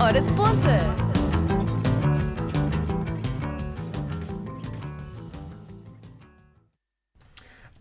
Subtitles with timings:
[0.00, 0.78] Hora de ponta!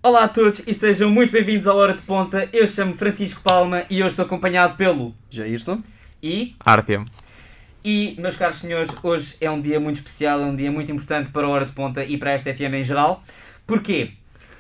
[0.04, 2.50] Olá a todos e sejam muito bem-vindos à Hora de Ponta.
[2.52, 5.82] Eu chamo Francisco Palma e hoje estou acompanhado pelo Jairson?
[6.22, 7.06] e Artem.
[7.90, 11.30] E meus caros senhores, hoje é um dia muito especial, é um dia muito importante
[11.30, 13.24] para a Hora de Ponta e para esta FM em geral.
[13.66, 14.12] Porquê?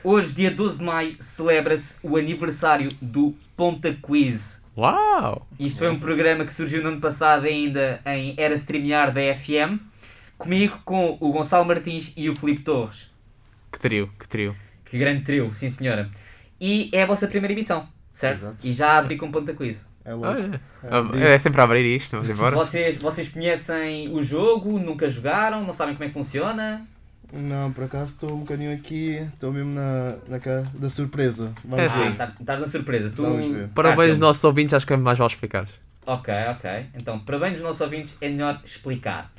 [0.02, 4.64] Hoje, dia 12 de maio, celebra-se o aniversário do Ponta Quiz.
[4.78, 5.46] Uau!
[5.60, 9.82] Isto foi um programa que surgiu no ano passado ainda em Era Streamear da FM,
[10.38, 13.12] comigo, com o Gonçalo Martins e o Filipe Torres.
[13.74, 14.56] Que trio, que trio.
[14.86, 16.10] Que grande trio, sim senhora.
[16.62, 18.38] E é a vossa primeira emissão, certo?
[18.38, 18.66] Exato.
[18.66, 19.86] E já abri com ponta quiz.
[20.08, 20.28] É louco.
[20.30, 20.62] Olha,
[21.22, 22.56] É, é, sempre a abrir isto, vamos embora.
[22.56, 26.88] Vocês, vocês conhecem o jogo, nunca jogaram, não sabem como é que funciona?
[27.34, 30.38] Não, por acaso estou um bocadinho aqui, estou mesmo na, na
[30.74, 31.52] da surpresa.
[31.66, 32.14] Vamos É Ah, sim.
[32.16, 33.12] tá- estás na surpresa.
[33.14, 33.22] Tu...
[33.76, 34.20] Parabéns aos Artem.
[34.22, 35.74] nossos ouvintes, acho que é mais vale explicares.
[36.06, 36.86] Ok, ok.
[36.96, 39.30] Então, parabéns aos nossos ouvintes, é melhor explicar.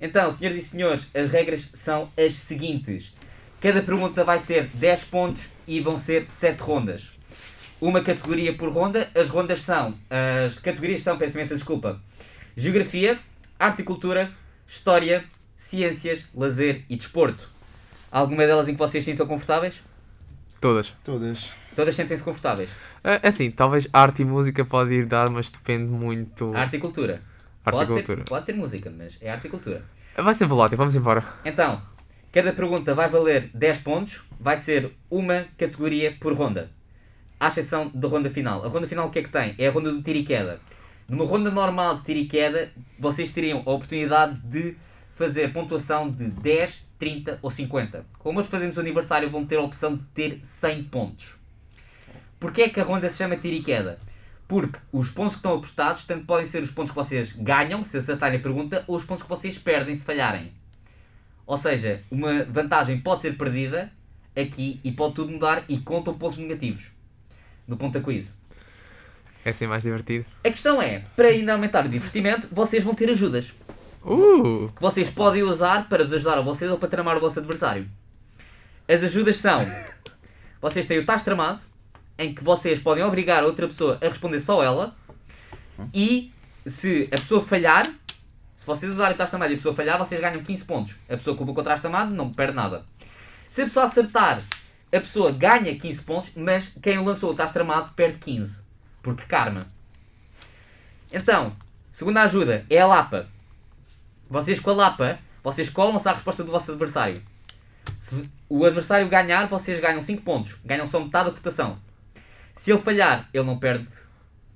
[0.00, 3.12] Então, senhoras e senhores, as regras são as seguintes.
[3.60, 7.10] Cada pergunta vai ter 10 pontos e vão ser 7 rondas.
[7.84, 9.10] Uma categoria por ronda.
[9.14, 12.00] As rondas são, as categorias são, peço imensa desculpa,
[12.56, 13.18] Geografia,
[13.58, 14.30] Arte e Cultura,
[14.66, 15.22] História,
[15.54, 17.46] Ciências, Lazer e Desporto.
[18.10, 19.82] Alguma delas em que vocês se sintam confortáveis?
[20.62, 20.94] Todas.
[21.04, 21.52] Todas.
[21.76, 22.70] Todas sentem-se confortáveis.
[23.04, 26.56] É é assim, talvez arte e música pode ir dar, mas depende muito.
[26.56, 27.20] Arte e Cultura.
[27.66, 28.24] Arte e pode, cultura.
[28.24, 29.84] Ter, pode ter música, mas é arte e cultura.
[30.16, 31.22] Vai ser volátil, vamos embora.
[31.44, 31.82] Então,
[32.32, 36.70] cada pergunta vai valer 10 pontos, vai ser uma categoria por ronda.
[37.38, 38.64] À exceção da ronda final.
[38.64, 39.54] A ronda final o que é que tem?
[39.58, 40.60] É a ronda do tiro e queda.
[41.08, 44.76] Numa ronda normal de tiro e queda, vocês teriam a oportunidade de
[45.14, 48.06] fazer pontuação de 10, 30 ou 50.
[48.18, 51.34] Como hoje fazemos o aniversário, vão ter a opção de ter 100 pontos.
[52.40, 53.98] Porquê é que a ronda se chama tiro e queda?
[54.48, 57.98] Porque os pontos que estão apostados tanto podem ser os pontos que vocês ganham, se
[57.98, 60.52] acertarem a pergunta, ou os pontos que vocês perdem se falharem.
[61.46, 63.92] Ou seja, uma vantagem pode ser perdida
[64.34, 66.93] aqui e pode tudo mudar e contam pontos negativos
[67.66, 68.36] no ponta quiz.
[69.44, 70.24] É assim mais divertido.
[70.42, 73.52] A questão é, para ainda aumentar o divertimento, vocês vão ter ajudas.
[74.02, 74.70] Uh!
[74.74, 77.88] Que vocês podem usar para vos ajudar a vocês ou para tramar o vosso adversário.
[78.88, 79.66] As ajudas são...
[80.60, 81.60] Vocês têm o Tás Tramado,
[82.18, 84.96] em que vocês podem obrigar a outra pessoa a responder só ela.
[85.92, 86.32] E
[86.64, 87.84] se a pessoa falhar,
[88.56, 90.94] se vocês usarem o Tás Tramado e a pessoa falhar, vocês ganham 15 pontos.
[91.06, 92.86] A pessoa que levou com o Tás Tramado não perde nada.
[93.46, 94.42] Se a pessoa acertar,
[94.94, 98.62] a pessoa ganha 15 pontos, mas quem lançou o Tás Tramado perde 15.
[99.02, 99.60] Porque karma.
[101.12, 101.52] Então,
[101.90, 103.28] segunda ajuda é a Lapa.
[104.28, 107.22] Vocês com a Lapa, vocês colam-se à resposta do vosso adversário.
[107.98, 110.56] Se o adversário ganhar, vocês ganham 5 pontos.
[110.64, 111.78] Ganham só metade da cotação.
[112.54, 113.86] Se ele falhar, ele não perde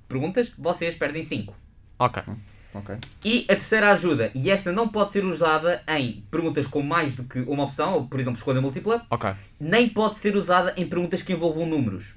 [0.07, 1.55] perguntas, vocês perdem 5.
[1.99, 2.23] Ok.
[2.73, 2.95] Ok.
[3.25, 7.23] E a terceira ajuda, e esta não pode ser usada em perguntas com mais do
[7.23, 9.31] que uma opção, ou por exemplo escolha múltipla, Ok.
[9.59, 12.13] nem pode ser usada em perguntas que envolvam números.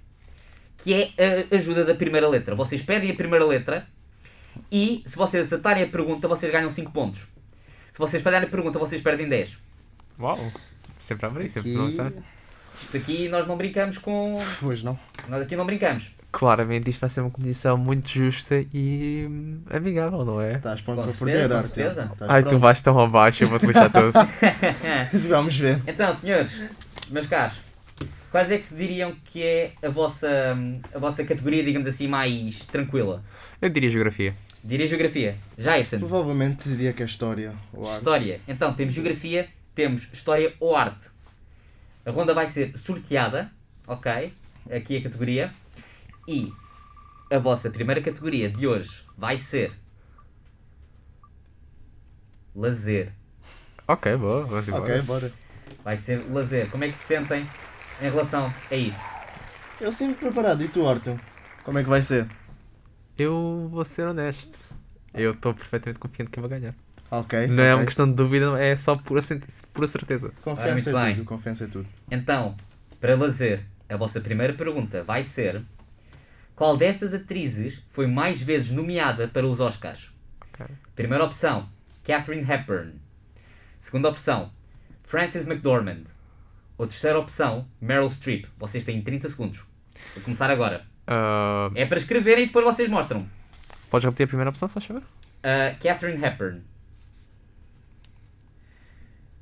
[0.77, 2.55] Que é a ajuda da primeira letra.
[2.55, 3.87] Vocês pedem a primeira letra
[4.71, 7.21] e se vocês acertarem a pergunta, vocês ganham 5 pontos.
[7.93, 9.57] Se vocês falharem a pergunta, vocês perdem 10.
[10.19, 10.39] Uau!
[10.99, 12.23] Sempre a abrir, sempre Aqui-.
[12.81, 14.39] Isto aqui nós não brincamos com.
[14.61, 14.99] Pois não.
[15.29, 16.11] Nós aqui não brincamos.
[16.33, 20.55] Claramente isto vai ser uma competição muito justa e hum, amigável, não é?
[20.55, 21.75] Estás pronto para perder, Arte.
[21.75, 22.11] certeza.
[22.23, 24.15] Ai, tu vais tão abaixo, eu vou-te lixar todo.
[25.29, 25.83] Vamos ver.
[25.87, 26.59] Então, senhores,
[27.11, 27.61] meus caros,
[28.31, 30.55] quais é que diriam que é a vossa,
[30.95, 33.23] a vossa categoria, digamos assim, mais tranquila?
[33.61, 34.35] Eu diria geografia.
[34.65, 35.37] Diria geografia.
[35.59, 35.99] Jairson.
[35.99, 37.53] Provavelmente diria que é história.
[37.75, 37.99] Ou arte.
[37.99, 38.41] História.
[38.49, 41.11] Então, temos geografia, temos história ou arte.
[42.07, 43.51] A ronda vai ser sorteada,
[43.87, 44.33] ok?
[44.71, 45.53] Aqui a categoria.
[46.27, 46.53] E
[47.31, 49.73] a vossa primeira categoria de hoje vai ser
[52.55, 53.13] lazer.
[53.89, 54.85] Ok, boa, vamos embora.
[54.85, 55.33] Ok, bora.
[55.83, 56.71] Vai ser lazer.
[56.71, 57.47] Como é que se sentem
[58.01, 59.05] em relação a isso?
[59.81, 60.63] Eu sempre preparado.
[60.63, 61.19] E tu, Arthur?
[61.65, 62.29] Como é que vai ser?
[63.19, 64.59] Eu vou ser honesto.
[65.13, 66.75] Eu estou perfeitamente confiante que eu vou ganhar.
[67.11, 67.47] Ok.
[67.49, 69.21] Não é uma questão de dúvida, é só pura,
[69.75, 70.29] pura certeza.
[70.29, 71.15] Ora, Confiança muito é bem.
[71.17, 71.25] tudo.
[71.27, 71.87] Confiança é tudo.
[72.11, 72.57] Então,
[72.99, 75.63] para lazer, a vossa primeira pergunta vai ser:
[76.63, 80.09] Qual destas atrizes foi mais vezes nomeada para os Oscars?
[80.55, 80.65] Ok.
[80.95, 81.69] Primeira opção:
[82.05, 83.01] Catherine Hepburn.
[83.81, 84.53] Segunda opção:
[85.03, 86.05] Frances McDormand.
[86.79, 88.47] Ou terceira opção: Meryl Streep.
[88.57, 89.65] Vocês têm 30 segundos.
[90.15, 90.87] Vou começar agora.
[91.05, 93.29] Ah, É para escreverem e depois vocês mostram.
[93.91, 95.03] podes repetir a primeira opção, se faz favor?
[95.03, 96.63] Uh, Catherine Hepburn.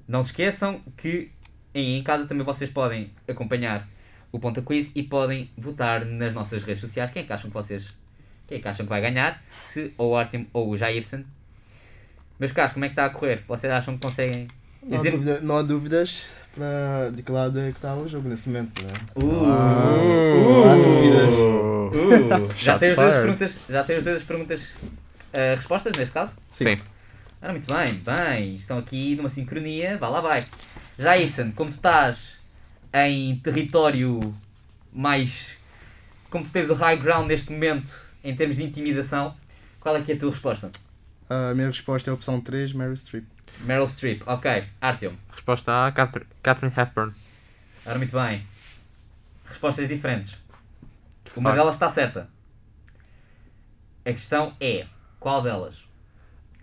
[0.08, 1.31] Não se esqueçam que
[1.75, 3.87] em casa também vocês podem acompanhar
[4.32, 7.11] o Ponta Quiz e podem votar nas nossas redes sociais.
[7.11, 7.88] Quem é que acham que vocês.
[8.47, 9.43] Quem é que acham que vai ganhar?
[9.62, 11.23] Se ou o Artem ou o Jairson.
[12.38, 13.44] Meus caros, como é que está a correr?
[13.47, 14.49] Vocês acham que conseguem
[14.82, 15.11] Não há, dizer.
[15.12, 16.25] dúvida- não há dúvidas
[16.55, 18.93] para de que lado é que está o jogo nesse momento, né?
[19.15, 21.35] Uh, Não há dúvidas.
[21.35, 23.56] uh, já as duas perguntas.
[23.69, 24.62] Já tem as duas perguntas.
[25.32, 26.35] ah, respostas neste caso?
[26.50, 26.79] Sim.
[27.43, 30.44] Ora, muito bem, bem, estão aqui numa sincronia, vá lá vai.
[30.99, 32.35] Jairson, como tu estás
[32.92, 34.34] em território
[34.92, 35.50] mais.
[36.28, 39.37] Como tu tens o high ground neste momento em termos de intimidação,
[39.81, 40.70] qual é que é a tua resposta?
[41.28, 43.25] A minha resposta é a opção 3, Mary Streep.
[43.60, 44.64] Meryl Streep, ok.
[44.81, 47.12] Artyom, Resposta A, Cather- Catherine Hepburn.
[47.84, 48.46] ora muito bem.
[49.44, 50.36] Respostas diferentes.
[51.36, 52.28] Uma delas está certa.
[54.04, 54.86] A questão é:
[55.19, 55.75] qual delas?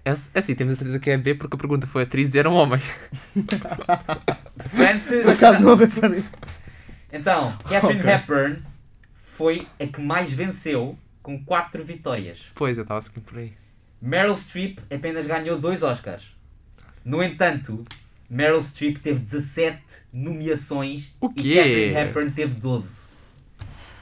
[0.08, 2.40] É, é assim, temos a certeza que é B porque a pergunta foi atriz e
[2.40, 2.80] era um homem.
[4.70, 5.24] Francis.
[5.24, 6.24] Por acaso não havia para
[7.12, 8.14] Então, Catherine Ok.
[8.14, 8.64] Hepburn
[9.16, 12.46] foi a que mais venceu com 4 vitórias.
[12.56, 13.52] Pois, eu estava seguindo por aí.
[14.02, 16.24] Meryl Streep apenas ganhou 2 Oscars.
[17.04, 17.84] No entanto,
[18.30, 19.82] Meryl Streep teve 17
[20.14, 21.56] nomeações O e quê?
[21.56, 23.08] Catherine Hepburn teve 12.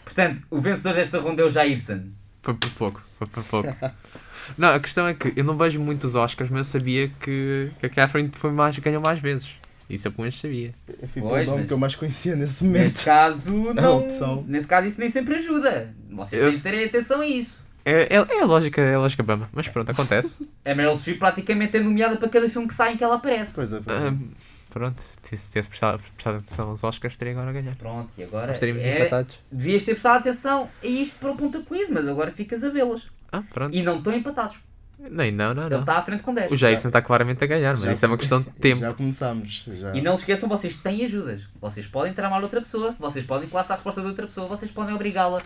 [0.04, 2.10] Portanto, o vencedor desta ronda é o Jairson.
[2.44, 3.76] Foi por pouco, foi por pouco.
[4.58, 7.86] não, a questão é que eu não vejo muitos Oscars, mas eu sabia que, que
[7.86, 9.56] a Catherine foi mais, ganhou mais vezes.
[9.90, 10.74] Isso eu pelo menos sabia.
[11.14, 13.06] Foi o nome mas- que eu mais conhecia nesse Neste momento.
[13.06, 14.00] caso, não.
[14.00, 14.44] opção.
[14.48, 15.94] Nesse caso, isso nem sempre ajuda.
[16.12, 17.64] Vocês Eu têm que terem atenção a isso.
[17.88, 20.36] É, é, é a lógica, é a lógica bamba, mas pronto, acontece.
[20.66, 23.54] A Meryl Streep praticamente é nomeada para cada filme que sai em que ela aparece.
[23.54, 24.08] Pois é, pois é.
[24.08, 24.30] Ahm,
[24.76, 25.18] pronto, se
[25.50, 27.76] tivesse prestado, prestado atenção aos Oscars, teria agora a ganhar.
[27.78, 28.48] Pronto, e agora.
[28.48, 29.40] Nós teríamos é- empatados.
[29.50, 33.10] Devias ter prestado atenção a isto para o ponta quiz, mas agora ficas a vê-los.
[33.32, 33.74] Ah, pronto.
[33.76, 34.58] E não estão empatados.
[34.98, 35.80] Nem, não, não, Ele não.
[35.82, 36.52] está à frente com 10.
[36.52, 38.80] O Jason está claramente a ganhar, mas Já- isso é uma questão de tempo.
[38.80, 39.66] Já começámos.
[39.68, 39.96] Já.
[39.96, 41.44] E não se esqueçam, vocês têm ajudas.
[41.60, 44.94] Vocês podem tramar outra pessoa, vocês podem colar-se à resposta de outra pessoa, vocês podem
[44.94, 45.42] obrigá-la.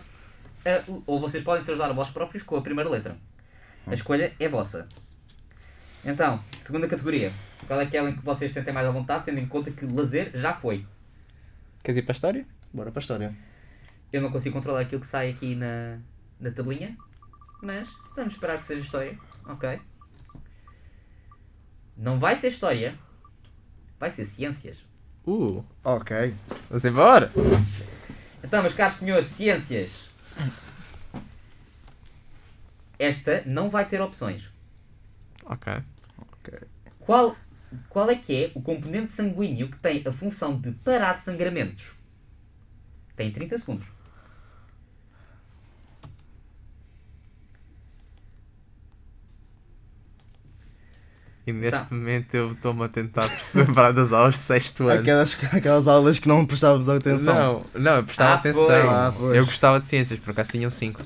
[0.64, 3.16] a- ou vocês podem se ajudar a vós próprios com a primeira letra.
[3.86, 4.86] A escolha é vossa.
[6.04, 7.32] Então, segunda categoria.
[7.66, 10.30] Qual é aquela em que vocês sentem mais à vontade, tendo em conta que lazer
[10.34, 10.86] já foi?
[11.82, 12.46] Queres ir para a história?
[12.72, 13.36] Bora para a história.
[14.12, 15.98] Eu não consigo controlar aquilo que sai aqui na,
[16.38, 16.96] na tabelinha,
[17.62, 19.16] mas vamos esperar que seja história.
[19.46, 19.80] Ok.
[21.96, 22.94] Não vai ser história,
[23.98, 24.78] vai ser ciências.
[25.26, 26.34] Uh, Ok.
[26.68, 27.30] vamos embora!
[28.42, 30.08] Então, meus caros senhores, ciências.
[32.98, 34.50] Esta não vai ter opções.
[35.44, 35.72] Ok.
[36.98, 37.36] Qual,
[37.88, 41.92] qual é que é o componente sanguíneo que tem a função de parar sangramentos?
[43.16, 43.86] Tem 30 segundos.
[51.46, 51.94] E neste Tá.
[51.94, 55.00] momento eu estou-me a tentar lembrar das aulas de sexto ano.
[55.00, 57.64] Aquelas, aquelas aulas que não prestávamos atenção.
[57.74, 58.90] Não, não, eu prestava Ah, atenção.
[58.90, 59.12] Ah.
[59.34, 61.00] Eu gostava de ciências, por acaso tinham 5.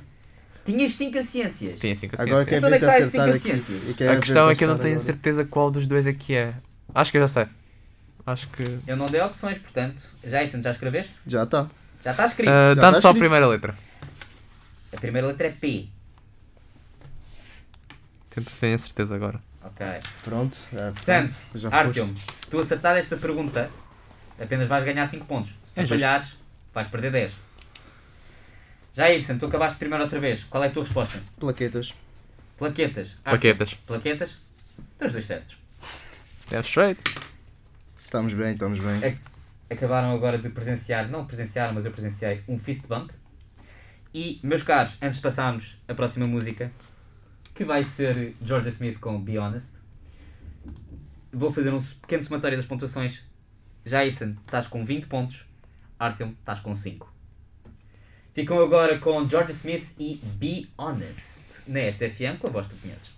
[0.65, 1.79] Tinhas 5 a ciências.
[1.81, 2.49] Tinha 5 Agora ciências.
[2.49, 3.65] quer Então onde é que está esse acertar cinco a aqui.
[3.67, 3.97] ciências?
[3.97, 5.05] Quer A questão é que eu não tenho agora.
[5.07, 6.55] certeza qual dos dois é que é.
[6.95, 7.47] Acho que eu já sei.
[8.27, 8.79] Acho que.
[8.87, 10.03] Eu não dei opções, portanto.
[10.25, 11.13] Jason, já escreveste?
[11.27, 11.67] Já está.
[12.03, 12.49] Já está escrito.
[12.51, 13.75] Já Dá-me está só a primeira letra.
[14.93, 15.89] A primeira letra é P.
[18.31, 19.41] Tento ter a certeza agora.
[19.63, 19.87] Ok.
[20.23, 20.57] Pronto.
[20.73, 23.71] É, Portanto, já Artyom, se tu acertar esta pergunta,
[24.41, 25.53] apenas vais ganhar 5 pontos.
[25.63, 26.37] Se tu É falhares,
[26.75, 27.33] vais perder 10.
[28.95, 30.45] Jairson, tu acabaste primeiro outra vez.
[30.45, 31.21] Qual é a tua resposta?
[31.41, 31.95] Plaquetas.
[32.57, 33.17] Plaquetas.
[33.25, 33.75] Artyom, Plaquetas.
[33.75, 34.39] Plaquetas?
[34.93, 35.57] Estão os dois certos.
[36.53, 37.03] É straight.
[38.05, 39.19] Estamos bem, estamos bem.
[39.69, 43.11] Acabaram agora de presenciar, não presenciaram, mas eu presenciei um fist bump.
[44.15, 46.71] E, meus caros, antes de passarmos a próxima música,
[47.53, 49.73] que vai ser Georgia Smith com Be Honest,
[51.33, 53.25] vou fazer um pequeno somatório das pontuações.
[53.85, 55.45] Jairson, estás com 20 pontos.
[55.99, 57.14] Artyom, estás com 5.
[58.35, 62.81] Ficam agora com Georgia Smith e Be Honest, na STFM, com a voz que tu
[62.81, 63.14] conheces.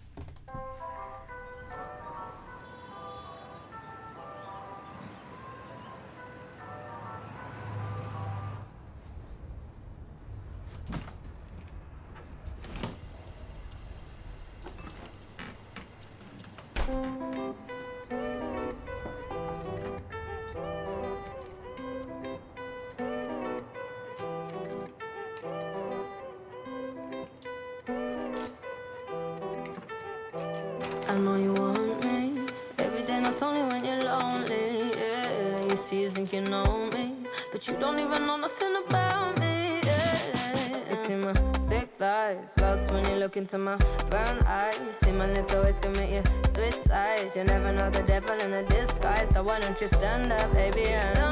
[43.47, 43.77] Into my
[44.11, 44.75] brown eyes.
[44.91, 47.37] See my little ways can make you switch sides.
[47.37, 49.29] You never know the devil in a disguise.
[49.29, 50.89] So why don't you stand up, baby?
[50.89, 51.26] And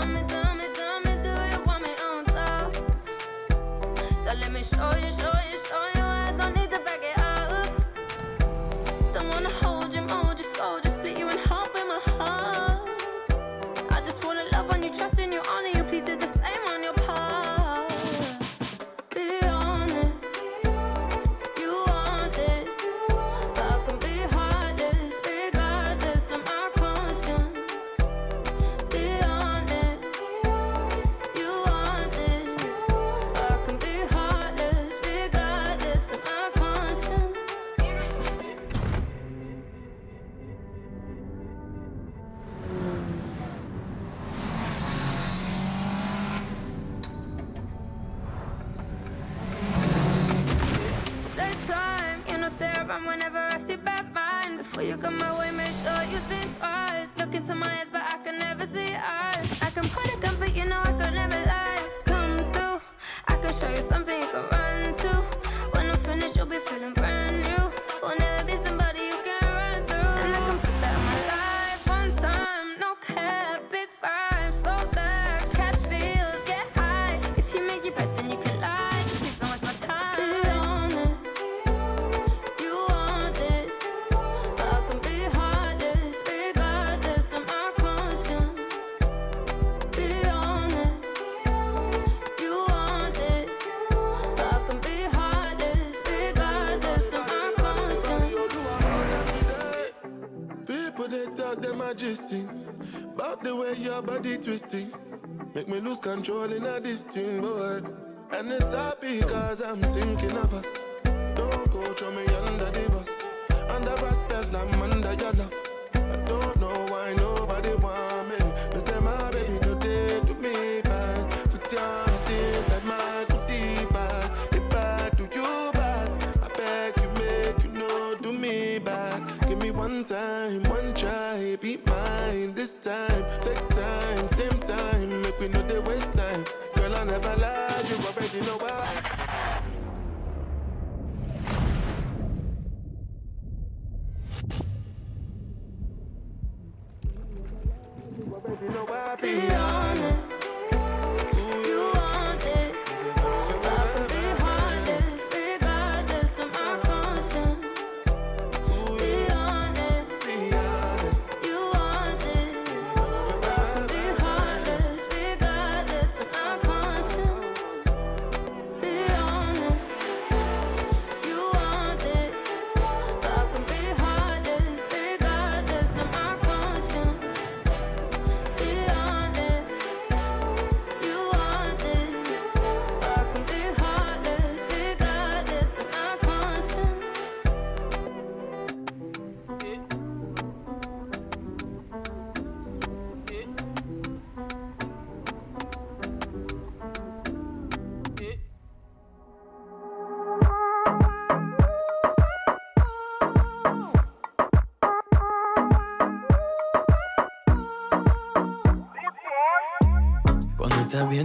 [131.86, 133.23] mine this time time,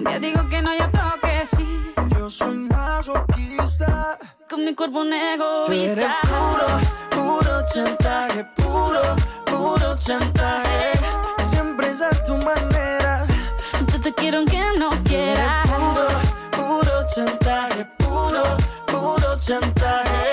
[0.00, 1.92] Un día digo que no, y otro que sí.
[2.16, 4.16] Yo soy masoquista
[4.48, 6.16] Con mi cuerpo un Tú eres egoísta.
[6.22, 6.66] puro,
[7.10, 9.02] puro chantaje Puro,
[9.44, 10.92] puro chantaje
[11.50, 13.26] Siempre es a tu manera
[13.92, 15.64] Yo te quiero aunque no quiera.
[15.64, 16.08] Puro,
[16.50, 18.42] puro chantaje, puro,
[18.86, 20.32] puro chantaje.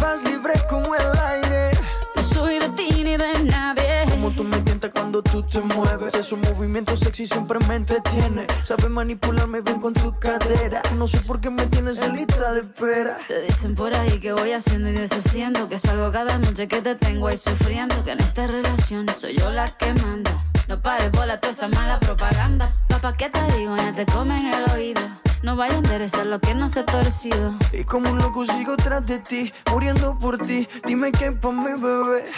[0.00, 1.72] Vas libre como el aire.
[2.14, 4.04] No soy de ti ni de nadie.
[4.10, 6.14] Como tú me cuando tú te mueves.
[6.14, 8.46] Esos movimientos sexy siempre me entretiene.
[8.64, 10.82] Sabes manipularme bien con tu cadera.
[10.96, 13.18] No sé por qué me tienes en lista de espera.
[13.28, 16.94] Te dicen por ahí que voy haciendo y deshaciendo Que salgo cada noche que te
[16.94, 21.40] tengo ahí sufriendo Que en esta relación soy yo la que manda No pares bola
[21.40, 23.76] toda esa mala propaganda Papá, ¿qué te digo?
[23.76, 25.02] Ya te comen el oído
[25.42, 27.54] No vaya a enderezar lo que no se ha torcido.
[27.72, 30.68] Y como un loco sigo tras de ti, muriendo por ti.
[30.86, 32.30] Dime qué pa' mi bebé.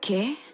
[0.00, 0.36] ¿Qué?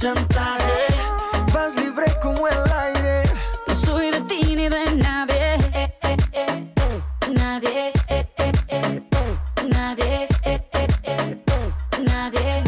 [0.00, 0.86] Chantaje.
[1.52, 3.22] Vas libre como el aire.
[3.66, 5.54] No soy de ti ni de nadie.
[5.74, 5.92] Eh,
[6.32, 6.74] eh.
[7.34, 7.92] Nadie.
[8.08, 9.38] eh, eh, eh, eh.
[9.74, 10.28] Nadie.
[10.44, 12.04] eh, eh, eh, eh.
[12.04, 12.62] Nadie.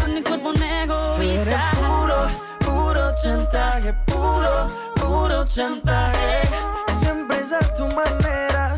[0.00, 1.72] Con mi cuerpo un egoísta.
[1.80, 2.28] puro,
[2.60, 6.42] puro chantaje, puro, puro chantaje.
[7.00, 8.76] Siempre es a tu manera.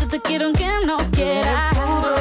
[0.00, 1.74] Yo te quiero aunque no quieras.
[1.76, 2.14] Puro,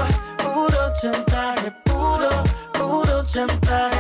[0.44, 2.30] puro chantaje, puro,
[2.74, 3.97] puro chantaje.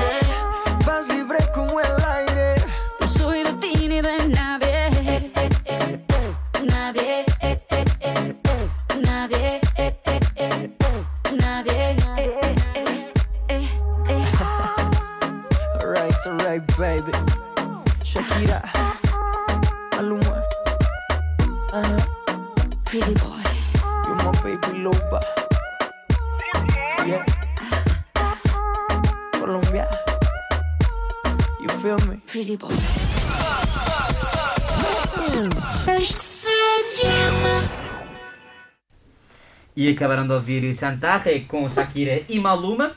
[39.87, 42.93] E acabaram de ouvir Chantarre com Shakira e Maluma.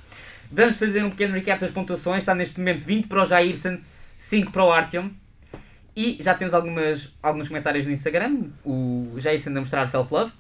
[0.51, 2.19] Vamos fazer um pequeno recap das pontuações.
[2.19, 3.79] Está neste momento 20 para o Jairson,
[4.17, 5.11] 5 para o Artyom.
[5.95, 8.47] E já temos algumas, alguns comentários no Instagram.
[8.65, 10.33] O Jairson a mostrar self-love.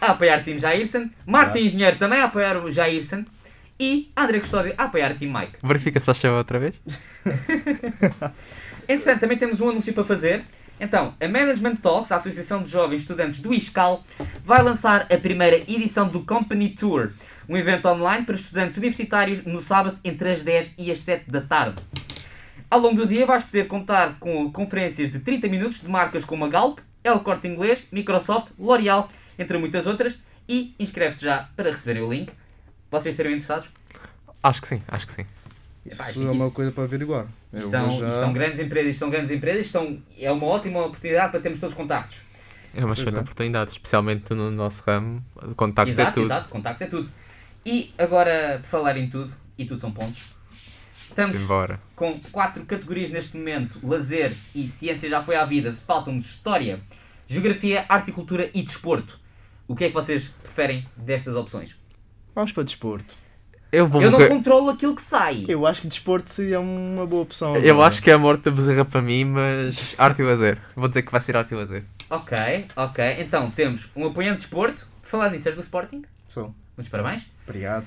[0.00, 1.10] A apoiar Team Jairson.
[1.26, 3.24] Martin Engenheiro também a apoiar o Jairson.
[3.76, 5.58] E André Custódio a apoiar Team Mike.
[5.64, 6.76] Verifica se achava outra vez.
[8.88, 10.44] Entretanto, também temos um anúncio para fazer.
[10.80, 14.02] Então, a Management Talks, a Associação de Jovens Estudantes do ISCAL,
[14.44, 17.10] vai lançar a primeira edição do Company Tour,
[17.48, 21.40] um evento online para estudantes universitários no sábado entre as 10 e as 7 da
[21.40, 21.82] tarde.
[22.70, 26.44] Ao longo do dia vais poder contar com conferências de 30 minutos de marcas como
[26.44, 29.08] a Galp, El Corte Inglês, Microsoft, L'Oreal,
[29.38, 32.32] entre muitas outras, e inscreve-te já para receberem o link.
[32.90, 33.68] Vocês estariam interessados?
[34.42, 35.26] Acho que sim, acho que sim.
[35.84, 37.26] Epá, Isso é uma isso- coisa para averiguar.
[37.52, 38.08] Isto são, já...
[38.08, 41.58] isto são grandes empresas, isto são grandes empresas, são, é uma ótima oportunidade para termos
[41.58, 42.18] todos contactos.
[42.74, 43.20] É uma excelente é.
[43.20, 45.22] oportunidade, especialmente no nosso ramo.
[45.56, 46.24] Contactos é exato, tudo.
[46.24, 47.10] exato, contactos é tudo.
[47.66, 50.22] E agora, por falar em tudo, e tudo são pontos,
[51.08, 51.78] estamos Embora.
[51.94, 55.74] com quatro categorias neste momento: lazer e ciência já foi à vida.
[55.74, 56.80] Faltam-nos história,
[57.26, 59.20] geografia, arte e cultura e desporto.
[59.68, 61.76] O que é que vocês preferem destas opções?
[62.34, 63.14] Vamos para desporto.
[63.72, 65.46] Eu vou Eu não controlo aquilo que sai.
[65.48, 67.56] Eu acho que desporto seria uma boa opção.
[67.56, 67.88] Eu agora.
[67.88, 70.58] acho que é a morte da bezerra para mim, mas arte e lazer.
[70.76, 71.82] Vou dizer que vai ser arte e lazer.
[72.10, 72.36] Ok,
[72.76, 73.16] ok.
[73.18, 74.86] Então temos um apoiante de desporto.
[75.02, 76.02] Falar nisso, és do Sporting?
[76.28, 76.54] Sou.
[76.76, 77.26] Muitos parabéns.
[77.46, 77.86] Obrigado.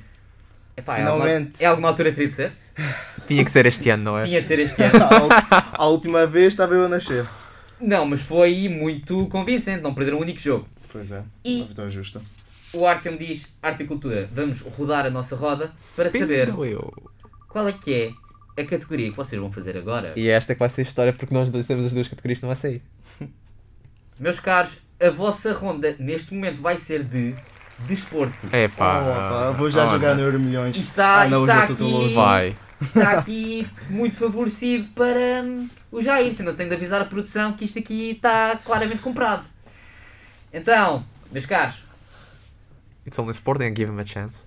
[0.76, 1.64] Epá, é, alguma, Finalmente.
[1.64, 2.52] é alguma altura teria de ser?
[3.28, 4.24] Tinha que ser este ano, não é?
[4.24, 5.06] Tinha de ser este ano.
[5.52, 7.26] A a última vez estava eu a nascer.
[7.80, 10.68] Não, mas foi muito convincente, não perderam um único jogo.
[10.92, 11.24] Pois é.
[11.44, 12.22] E- Uma vitória justa.
[12.76, 14.30] O Artem diz arte e cultura.
[14.34, 16.54] Vamos rodar a nossa roda para saber
[17.48, 20.12] qual é que é a categoria que vocês vão fazer agora.
[20.18, 22.40] E esta é que vai ser a história porque nós dois temos as duas categorias
[22.40, 22.82] que não vai sair.
[24.20, 27.34] Meus caros, a vossa ronda neste momento vai ser de
[27.88, 28.48] desporto.
[28.52, 29.52] É pá.
[29.52, 30.76] vou já jogar no Euro Milhões.
[30.76, 32.56] Está, Ah, não, está, aqui, Vai.
[32.82, 36.36] está aqui muito favorecido para hum, o Jair.
[36.38, 39.46] Ainda tenho de avisar a produção que isto aqui está claramente comprado.
[40.52, 41.85] Então, meus caros,
[43.06, 44.44] It's only sporting and give him a chance.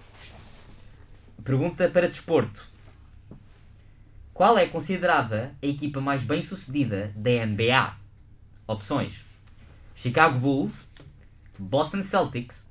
[1.45, 2.67] Pergunta para desporto.
[4.35, 7.95] Qual é considerada a equipa mais bem sucedida da NBA?
[8.67, 9.25] Opções:
[9.95, 10.87] Chicago Bulls,
[11.59, 12.67] Boston Celtics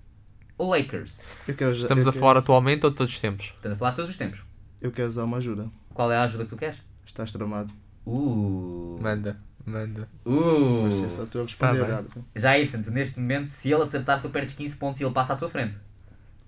[0.58, 1.20] ou Lakers?
[1.48, 3.52] Eu quero, Estamos eu a quero- falar atualmente ou de todos os tempos?
[3.56, 4.42] Estamos a falar de todos os tempos.
[4.82, 5.70] Eu quero dar uma ajuda.
[5.94, 6.78] Qual é a ajuda que tu queres?
[7.06, 7.74] Estás tramado.
[8.06, 9.40] Uh, Manda,
[9.70, 10.08] manda.
[10.26, 10.84] uh.
[10.86, 12.08] Mas é só tu a responder Tá errado.
[12.36, 15.34] Já isso, tu neste momento, se ele acertar, tu perdes 15 pontos e ele passa
[15.34, 15.76] à tua frente.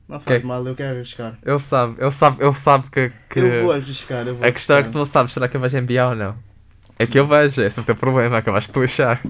[0.07, 1.37] Não faz mal, eu quero arriscar.
[1.45, 4.75] Ele sabe, ele sabe, ele sabe que, que Eu vou arriscar, eu vou a questão
[4.77, 4.91] é que arriscar.
[4.91, 6.35] tu não sabes, será que eu vejo NBA ou não?
[6.97, 9.21] É que eu vejo, esse é o teu problema, acabaste de tu achar.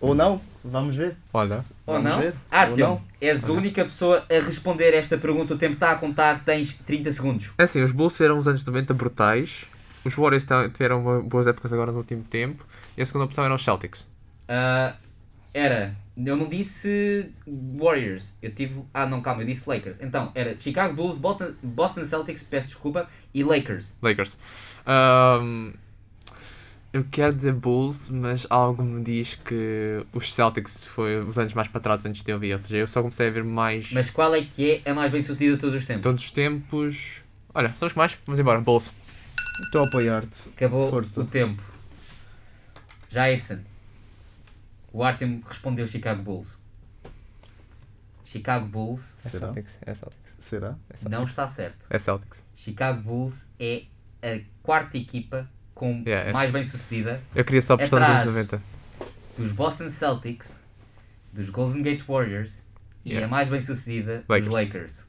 [0.00, 1.16] Ou não, vamos ver.
[1.34, 2.18] Olha, Ou Vamos não?
[2.20, 2.34] ver.
[2.50, 3.02] Artyom, Ou não.
[3.20, 5.52] és a única pessoa a responder esta pergunta.
[5.54, 7.50] O tempo está a contar, tens 30 segundos.
[7.58, 9.64] é assim, os Bulls tiveram uns anos 90 brutais,
[10.04, 13.64] os Warriors tiveram boas épocas agora no último tempo, e a segunda opção eram os
[13.64, 14.06] Celtics.
[14.48, 14.94] Ah,
[15.52, 15.94] era.
[16.16, 17.30] Eu não disse
[17.78, 18.32] Warriors.
[18.42, 18.82] Eu tive.
[18.92, 19.98] Ah, não, calma, eu disse Lakers.
[20.00, 23.96] Então, era Chicago Bulls, Boston, Boston Celtics, peço desculpa, e Lakers.
[24.02, 24.36] Lakers.
[24.86, 25.72] Ahm,
[26.92, 31.68] eu quero dizer Bulls, mas algo me diz que os Celtics foi os anos mais
[31.68, 32.52] para trás antes de eu ver.
[32.52, 35.10] Ou seja, eu só comecei a ver mais Mas qual é que é a mais
[35.10, 36.02] bem sucedida de todos os tempos?
[36.02, 37.22] todos os tempos.
[37.54, 38.18] Olha, sabes que mais?
[38.26, 38.92] Vamos embora, Bulls.
[39.64, 40.48] Estou a apoiar-te.
[40.50, 41.20] Acabou Força.
[41.20, 41.62] o tempo.
[43.08, 43.58] Jairson.
[44.92, 46.58] O Artem respondeu Chicago Bulls.
[48.24, 49.46] Chicago Bulls Será?
[49.46, 49.76] Celtics.
[49.82, 50.34] É Celtics.
[50.38, 50.66] Será?
[50.88, 51.10] É Celtics.
[51.10, 51.86] não está certo.
[51.90, 52.44] É Celtics.
[52.54, 53.84] Chicago Bulls é
[54.22, 58.20] a quarta equipa com Yeah, é- mais bem sucedida Eu queria só apostar nos anos
[58.22, 58.50] Atrás.
[58.50, 58.62] 90.
[59.36, 60.58] dos Boston Celtics,
[61.32, 62.62] dos Golden Gate Warriors
[63.04, 63.26] e Yeah.
[63.26, 64.44] a mais bem sucedida Lakers.
[64.44, 65.06] dos Lakers.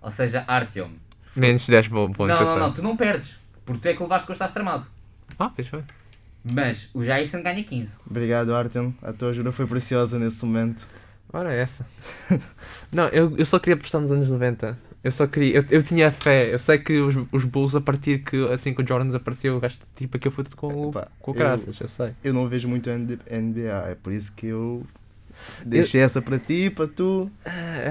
[0.00, 0.92] Ou seja, Artyom.
[1.34, 3.36] Menos 10 bo- pontos, Não, não, não, tu não perdes.
[3.68, 4.86] Porque tu é que levaste com estás tramado.
[5.38, 5.86] Ah, deixa eu ver.
[6.54, 7.98] Mas o Jairson ganha 15.
[8.08, 8.94] Obrigado, Artem.
[9.02, 10.88] A tua ajuda foi preciosa nesse momento.
[11.32, 11.86] Ora, é essa.
[12.92, 14.78] não, eu, eu só queria apostar nos anos 90.
[15.04, 15.58] Eu só queria.
[15.58, 16.52] Eu, eu tinha fé.
[16.52, 19.58] Eu sei que os, os Bulls, a partir que assim que o Jordan desapareceu, o
[19.58, 22.12] resto, tipo, aquilo foi tudo com, o- Epá, com o eu- graças, eu sei.
[22.24, 24.84] Eu não vejo muito NBA, é por isso que eu
[25.64, 27.30] deixei essa para ti, para tu,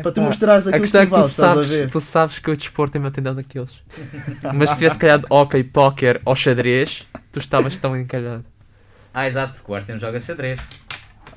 [0.01, 1.89] para tu mostrares A aquilo questão é que que tu a sabes, ver.
[1.89, 3.73] tu sabes que o desporto tem meu tendão daqueles.
[4.53, 8.45] Mas se tivesse calhado hockey, póquer ou xadrez, tu estavas tão encalhado.
[9.13, 10.59] Ah, exato, porque o Artem joga xadrez.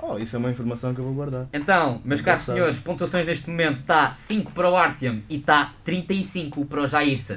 [0.03, 1.47] Oh, isso é uma informação que eu vou guardar.
[1.53, 6.65] Então, meus caros senhores, pontuações neste momento está 5 para o Artyom e está 35
[6.65, 7.37] para o Jairson.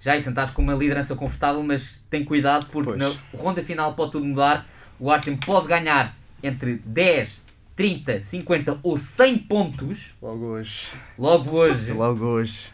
[0.00, 2.98] Jairson, estás com uma liderança confortável, mas tem cuidado porque Pois.
[2.98, 4.66] na ronda final pode tudo mudar.
[5.00, 7.40] O Artyom pode ganhar entre 10,
[7.76, 10.92] 30, 50 ou 100 pontos Logo hoje.
[11.18, 11.92] logo hoje.
[11.96, 12.70] Logo hoje.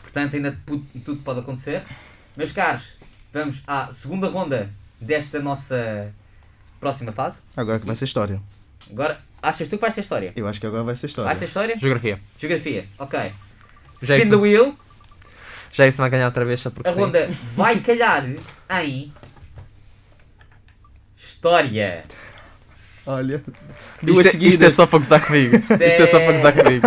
[0.00, 0.58] Portanto, ainda
[1.04, 1.84] tudo pode acontecer.
[2.36, 2.94] Meus caros,
[3.32, 6.12] vamos à segunda ronda desta nossa
[6.80, 7.38] próxima fase.
[7.56, 8.40] Agora que vai ser história.
[8.90, 10.32] Agora, achas tu que vai ser história?
[10.34, 11.28] Eu acho que agora vai ser história.
[11.28, 11.78] Vai ser história?
[11.78, 12.20] Geografia.
[12.38, 13.32] Geografia, ok.
[14.00, 14.76] Spin the wheel.
[15.70, 17.00] Já isso vai ganhar outra vez só porque A sim.
[17.00, 18.24] ronda vai calhar
[18.82, 19.12] em.
[21.16, 22.02] História.
[23.06, 23.52] Olha, Isto
[24.02, 24.54] duas é, seguidas.
[24.54, 25.56] isto é só para gozar comigo.
[25.56, 26.86] Isto é só para gozar comigo.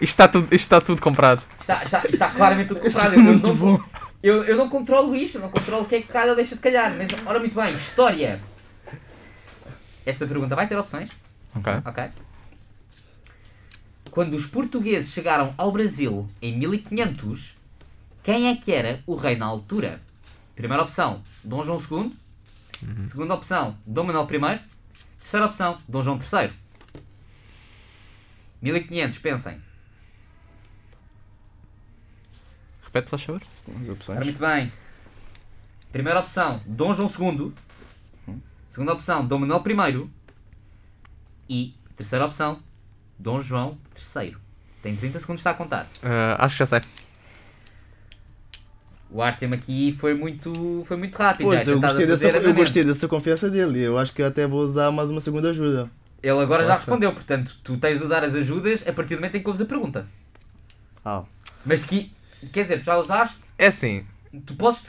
[0.00, 1.42] Isto está tudo, isto está tudo comprado.
[1.60, 3.14] Está, está, está claramente tudo comprado.
[3.14, 3.80] é Eu muito não, bom.
[4.22, 6.54] Eu, eu não controlo isto, eu não controlo o que é que calha ou deixa
[6.54, 6.92] de calhar.
[6.96, 8.40] Mas, ora, muito bem, história.
[10.06, 11.10] Esta pergunta vai ter opções.
[11.54, 11.72] Ok.
[11.84, 12.04] Ok.
[14.10, 17.54] Quando os portugueses chegaram ao Brasil em 1500,
[18.22, 20.00] quem é que era o rei na altura?
[20.54, 22.14] Primeira opção, Dom João II.
[23.06, 24.60] Segunda opção, Dom Manuel I.
[25.24, 26.52] Terceira opção, Dom João III.
[28.60, 29.58] 1500, pensem.
[32.82, 33.42] Repete só, favor.
[33.98, 34.70] As Ora, muito bem.
[35.90, 37.54] Primeira opção, Dom João II.
[38.68, 40.10] Segunda opção, Dom Manuel I.
[41.48, 42.62] E terceira opção,
[43.18, 43.78] Dom João
[44.14, 44.36] III.
[44.82, 45.86] Tem 30 segundos, está a contar.
[46.02, 46.82] Ah, acho que já sei.
[49.14, 51.46] O Artem aqui foi muito, foi muito rápido.
[51.46, 53.80] Pois, já, eu gostei, dessa, eu gostei dessa confiança dele.
[53.80, 55.88] Eu acho que eu até vou usar mais uma segunda ajuda.
[56.20, 59.36] Ele agora já respondeu, portanto, tu tens de usar as ajudas a partir do momento
[59.36, 60.08] em que ouves a pergunta.
[61.04, 61.22] Ah.
[61.64, 62.10] Mas que,
[62.52, 64.04] quer dizer, tu já usaste, É assim,
[64.44, 64.82] tu podes,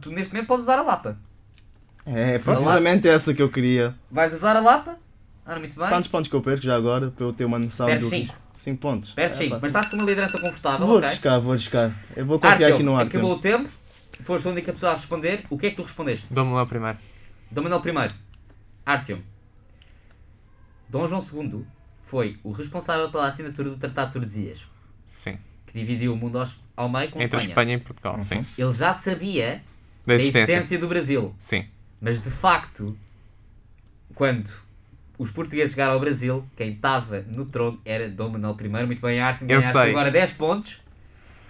[0.00, 1.18] tu neste momento podes usar a Lapa.
[2.06, 3.96] É precisamente essa que eu queria.
[4.08, 4.96] Vais usar a Lapa?
[5.46, 5.88] Ora, muito bem.
[5.88, 7.10] Quantos pontos que eu perco já agora?
[7.10, 8.34] Para eu ter uma noção Perdes do cinco.
[8.54, 9.12] 5 pontos.
[9.12, 11.08] Perto 5, É, mas estás com uma liderança confortável, Vou ok?
[11.08, 11.92] arriscar, vou arriscar.
[12.16, 13.54] Eu vou confiar Artyom, aqui no acabou Artem.
[13.54, 13.70] o tempo,
[14.22, 15.44] foste a única pessoa a responder.
[15.50, 16.26] O que é que tu respondeste?
[16.30, 16.96] dou-me lá primeiro.
[17.50, 18.14] Dom Manuel I.
[18.86, 19.18] Artyom.
[20.88, 21.64] Dom João II
[22.02, 24.64] foi o responsável pela assinatura do Tratado de Tordesilhas,
[25.06, 25.36] Sim.
[25.66, 27.48] que dividiu o mundo aos- ao meio com Entre a Espanha.
[27.52, 28.44] Espanha e Portugal, sim.
[28.56, 29.56] Ele já sabia
[30.06, 30.52] Da da existência.
[30.52, 31.66] existência do Brasil, Sim.
[32.00, 32.96] mas de facto,
[34.14, 34.50] quando
[35.18, 38.86] os portugueses chegaram ao Brasil, quem estava no trono era Dom Manuel I.
[38.86, 39.90] Muito bem, Artyom, Eu ganhaste sei.
[39.90, 40.80] agora 10 pontos.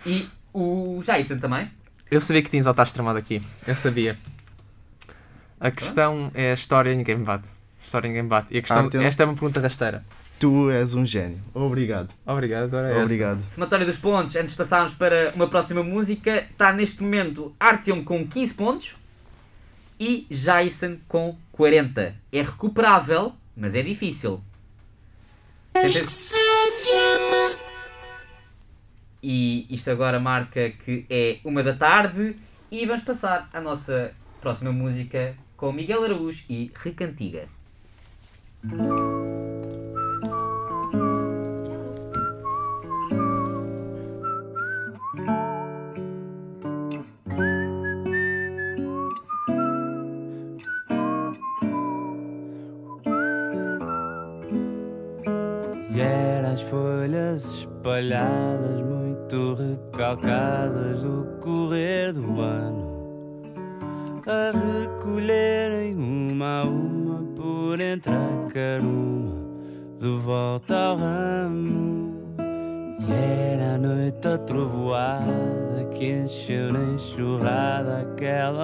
[0.04, 1.70] E o Jairson também.
[2.10, 3.42] Eu sabia que tinhas altar tramado aqui.
[3.66, 4.16] Eu sabia.
[5.58, 7.48] A questão é a história e ninguém me bate.
[7.82, 8.54] História ninguém me bate.
[8.54, 9.04] E a questão, Artem.
[9.04, 10.04] esta é uma pergunta rasteira.
[10.38, 11.40] Tu és um gênio.
[11.54, 12.14] Obrigado.
[12.26, 13.42] Obrigado, agora é Obrigado.
[13.48, 18.26] Somatória dos pontos, antes de passarmos para uma próxima música, está neste momento Artyom com
[18.26, 18.94] 15 pontos
[19.98, 22.14] e Jairson com 40.
[22.30, 24.42] É recuperável, mas é difícil.
[29.22, 32.36] E isto agora marca que é uma da tarde
[32.70, 37.48] e vamos passar à nossa próxima música com Miguel Araújo e Recantiga.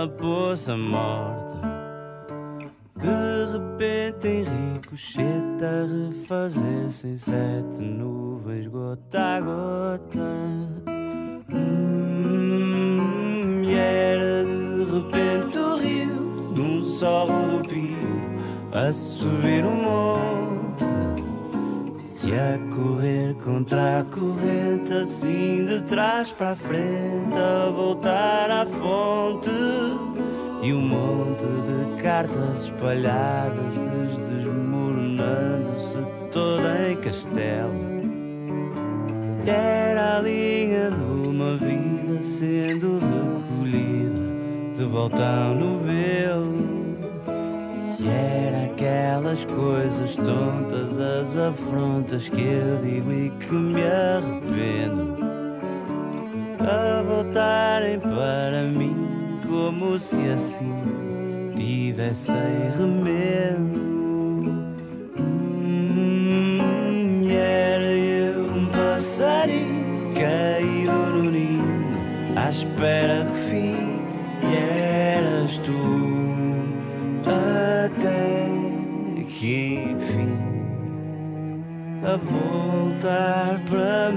[0.02, 1.60] Aquela poça morta.
[2.96, 3.08] De
[3.52, 10.20] repente em ricochete a refazer-se em sete nuvens gota a gota.
[11.52, 13.02] Hum,
[13.64, 17.98] e era de repente o rio num só rodopio
[18.72, 20.84] a subir um monte.
[22.24, 27.11] E a correr contra a corrente, assim de trás para frente,
[32.32, 33.78] cartas espalhadas,
[34.28, 35.98] desmoronando-se
[36.30, 37.92] toda em castelo.
[39.46, 46.54] Era a linha de uma vida sendo recolhida, de volta ao novelo.
[47.98, 55.16] E era aquelas coisas tontas, as afrontas que eu digo e que me arrependo.
[56.60, 61.02] A voltarem para mim como se assim
[61.56, 63.80] tivessem remendo.
[65.18, 66.58] Hum,
[67.22, 71.86] e era eu um passarinho caído no ninho
[72.36, 74.00] à espera do fim.
[74.42, 75.72] E eras tu
[77.26, 80.52] até que enfim
[82.04, 84.10] a voltar para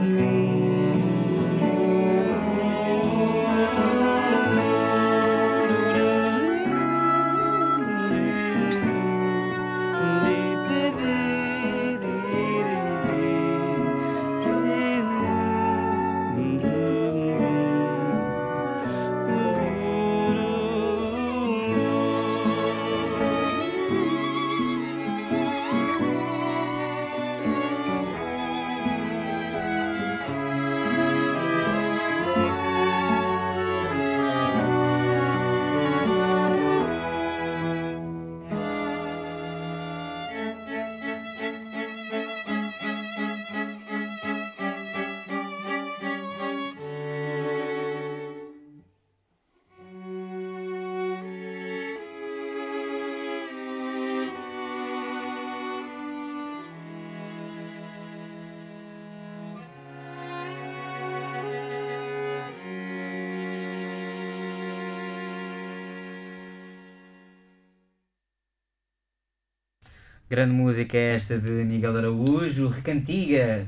[70.36, 73.66] Grande música é esta de Miguel Araújo, Recantiga.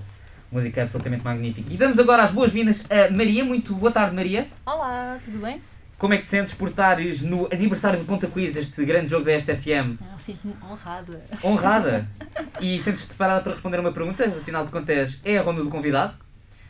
[0.51, 1.71] Música absolutamente magnífica.
[1.71, 3.45] E damos agora as boas-vindas a Maria.
[3.45, 4.45] Muito boa tarde, Maria.
[4.65, 5.61] Olá, tudo bem?
[5.97, 9.23] Como é que te sentes por estares no aniversário do Ponta Quiz, este grande jogo
[9.23, 9.95] da SFM?
[10.01, 11.23] Ah, Sinto-me honrada.
[11.41, 12.09] Honrada.
[12.59, 14.25] E sentes-te preparada para responder uma pergunta?
[14.25, 16.15] Afinal de contas, é a ronda do convidado.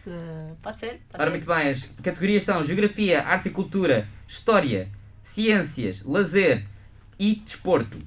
[0.06, 1.02] Uh, pode ser?
[1.10, 1.30] Pode Ora, ser?
[1.32, 4.90] muito bem, as categorias são Geografia, Arte e Cultura, História,
[5.24, 6.66] Ciências, Lazer
[7.18, 7.98] e Desporto.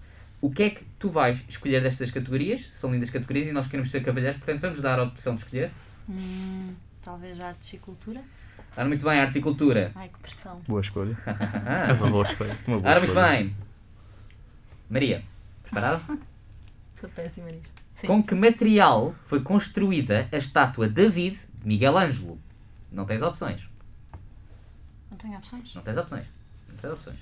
[0.40, 2.68] O que é que tu vais escolher destas categorias?
[2.72, 5.72] São lindas categorias e nós queremos ser cavalheiros, portanto vamos dar a opção de escolher.
[6.08, 8.22] Hum, talvez artes e cultura?
[8.76, 9.90] Ora, muito bem, Arte e Cultura.
[9.96, 10.60] Ai, que pressão.
[10.68, 11.16] Boa escolha.
[11.88, 12.56] É uma boa escolha.
[12.66, 13.28] Uma boa Ora, muito escolha.
[13.38, 13.56] bem.
[14.88, 15.24] Maria,
[15.62, 16.00] preparada?
[17.00, 17.82] Sou péssima nisto.
[17.94, 18.06] Sim.
[18.06, 22.38] Com que material foi construída a estátua David de Miguel Ângelo?
[22.92, 23.68] Não tens opções.
[25.10, 25.74] Não tenho opções.
[25.74, 26.26] Não tens opções.
[26.68, 27.18] Não tens opções.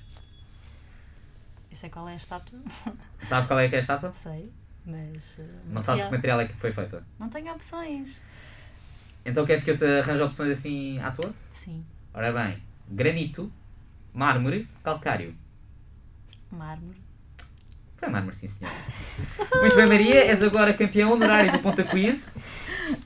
[1.71, 2.59] Eu sei qual é a estátua.
[3.27, 4.11] Sabes qual é que é a estátua?
[4.13, 4.51] sei,
[4.85, 5.37] mas.
[5.37, 7.03] uh, Não sabes que material- material é que foi feita.
[7.19, 8.21] Não tenho opções.
[9.25, 11.33] Então queres que eu te arranje opções assim à toa?
[11.51, 11.85] Sim.
[12.13, 13.51] Ora bem, granito,
[14.13, 15.35] mármore, calcário.
[16.51, 16.99] Mármore.
[17.99, 18.71] Foi mármore, sim senhor.
[19.59, 22.33] Muito bem, Maria, és agora campeã honorário do Ponta Quiz.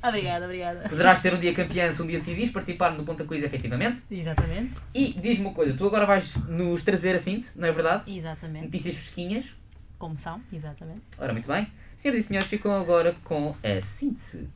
[0.01, 0.87] Obrigada, obrigada.
[0.87, 4.03] Poderás ser um dia campeã se um dia decidires participar no Ponta Quiz efetivamente.
[4.11, 4.73] Exatamente.
[4.93, 8.15] E diz-me uma coisa, tu agora vais nos trazer a síntese, não é verdade?
[8.15, 8.65] Exatamente.
[8.65, 9.45] Notícias fresquinhas.
[9.97, 11.01] Como são, exatamente.
[11.17, 11.67] Ora, muito bem.
[11.97, 14.47] Senhoras e senhores, ficam agora com a síntese.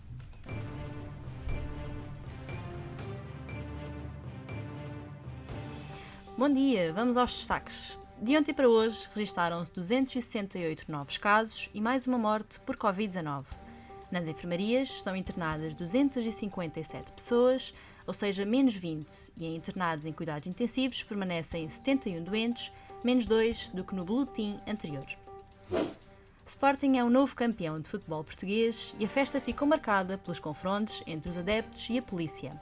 [6.37, 7.97] Bom dia, vamos aos destaques.
[8.19, 13.45] De ontem para hoje registaram-se 268 novos casos e mais uma morte por Covid-19.
[14.11, 17.75] Nas enfermarias estão internadas 257 pessoas,
[18.07, 22.71] ou seja, menos 20, e em internados em cuidados intensivos permanecem 71 doentes,
[23.03, 25.05] menos 2 do que no boletim anterior.
[26.43, 31.03] Sporting é o novo campeão de futebol português e a festa ficou marcada pelos confrontos
[31.05, 32.59] entre os adeptos e a polícia.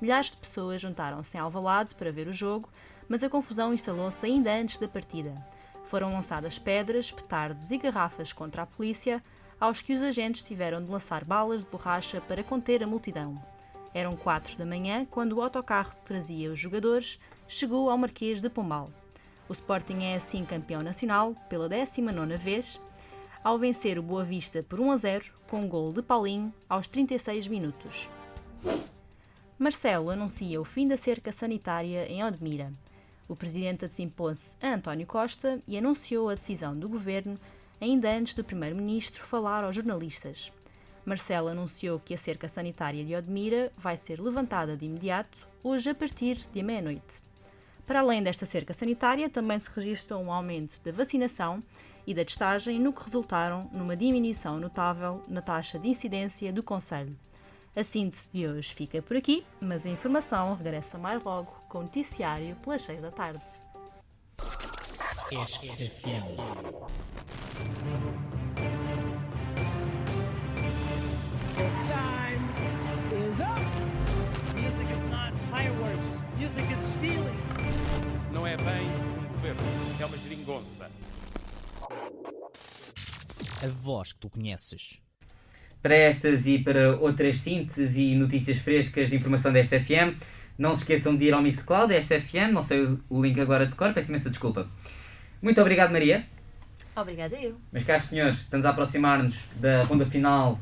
[0.00, 2.68] Milhares de pessoas juntaram-se em Alvalade para ver o jogo,
[3.08, 5.34] mas a confusão instalou-se ainda antes da partida.
[5.84, 9.22] Foram lançadas pedras, petardos e garrafas contra a polícia,
[9.60, 13.34] aos que os agentes tiveram de lançar balas de borracha para conter a multidão.
[13.94, 18.48] Eram quatro da manhã quando o autocarro que trazia os jogadores chegou ao Marquês de
[18.48, 18.90] Pombal.
[19.48, 22.80] O Sporting é assim campeão nacional pela 19ª vez,
[23.44, 26.88] ao vencer o Boa Vista por 1 a 0 com um gol de Paulinho aos
[26.88, 28.08] 36 minutos.
[29.58, 32.72] Marcelo anuncia o fim da cerca sanitária em Odmira.
[33.28, 37.38] O presidente antecipou-se a António Costa e anunciou a decisão do governo
[37.80, 40.52] ainda antes do primeiro-ministro falar aos jornalistas.
[41.04, 45.94] Marcelo anunciou que a cerca sanitária de Odmira vai ser levantada de imediato, hoje a
[45.94, 47.22] partir de meia-noite.
[47.84, 51.62] Para além desta cerca sanitária, também se registrou um aumento da vacinação
[52.06, 57.16] e da testagem, no que resultaram numa diminuição notável na taxa de incidência do Conselho.
[57.74, 61.82] A síntese de hoje fica por aqui, mas a informação regressa mais logo com o
[61.84, 63.40] noticiário pelas 6 da tarde.
[71.80, 72.44] Time
[73.30, 73.60] is up.
[74.54, 76.22] Music is not fireworks.
[76.36, 77.38] Music is feeling.
[78.30, 79.62] Não é bem um governo,
[79.98, 80.90] é uma geringonça.
[83.62, 85.00] A voz que tu conheces.
[85.82, 90.16] Para estas e para outras sínteses e notícias frescas de informação desta FM,
[90.56, 93.74] não se esqueçam de ir ao Mixcloud desta FM, não sei o- link agora de
[93.74, 94.66] cor, peço imensa desculpa.
[95.40, 96.24] Muito obrigado, Maria.
[96.94, 97.56] Obrigada eu.
[97.72, 100.60] Meus caros senhores, estamos a aproximar-nos da ronda final,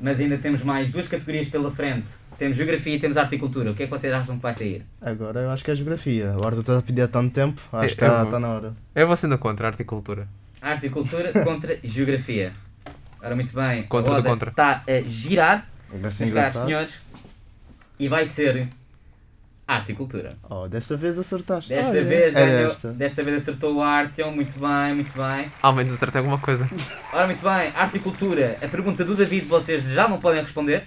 [0.00, 2.08] mas ainda temos mais duas categorias pela frente.
[2.36, 3.70] Temos Geografia e temos Arte e Cultura.
[3.70, 4.84] O que é que vocês acham que vai sair?
[5.00, 6.30] Agora eu acho que é geografia.
[6.32, 8.48] Agora tu estás a pedir há tanto tempo, acho que Eu- está eu- tá na
[8.48, 8.74] hora.
[8.94, 10.26] Eu vou sendo contra a arte e cultura.
[10.60, 12.52] Arte e Cultura contra Geografia.
[13.22, 13.84] Ora, muito bem.
[13.84, 14.50] Contra a do contra.
[14.50, 16.66] Está a girar, Vai ser engraçado.
[16.66, 17.00] senhores,
[17.98, 18.68] e vai ser
[19.66, 20.36] Arte e Cultura.
[20.50, 21.70] Oh, desta vez acertaste.
[21.70, 22.04] Desta Olha.
[22.04, 22.88] vez ganhou, esta.
[22.92, 25.50] desta vez acertou o Artyom, muito bem, muito bem.
[25.62, 26.68] Ao menos acertei alguma coisa.
[27.12, 28.58] Ora, muito bem, arte e cultura.
[28.60, 30.84] A pergunta do David vocês já não podem responder.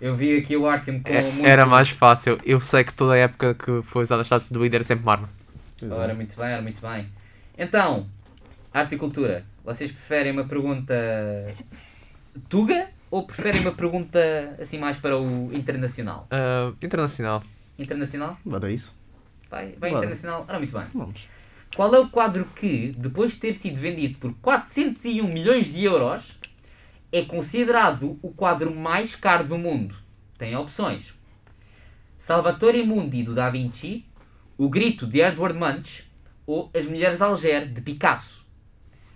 [0.00, 1.46] Eu vi aqui o Artyom com É- muito...
[1.46, 2.38] Era mais fácil.
[2.44, 5.04] Eu sei que toda a época que foi usada a estátua do líder é sempre
[5.04, 5.28] Marno.
[5.90, 7.06] Ora, muito bem, ora, muito bem.
[7.56, 8.06] Então,
[8.72, 9.44] arte e cultura.
[9.70, 10.94] Vocês preferem uma pergunta
[12.48, 14.18] tuga ou preferem uma pergunta
[14.60, 16.26] assim mais para o internacional?
[16.28, 17.40] Ah, internacional.
[17.78, 18.36] Internacional?
[18.44, 18.92] Bora isso.
[19.48, 20.00] Vai, vai Bora.
[20.00, 20.44] internacional.
[20.48, 20.86] Ora, muito bem.
[20.92, 21.28] Vamos.
[21.76, 26.36] Qual é o quadro que, depois de ter sido vendido por 401 milhões de euros,
[27.12, 29.94] é considerado o quadro mais caro do mundo?
[30.36, 31.14] Tem opções.
[32.18, 34.04] Salvatore Mundi, do Da Vinci,
[34.58, 36.10] O Grito, de Edward Munch,
[36.44, 38.39] ou As Mulheres de Alger, de Picasso.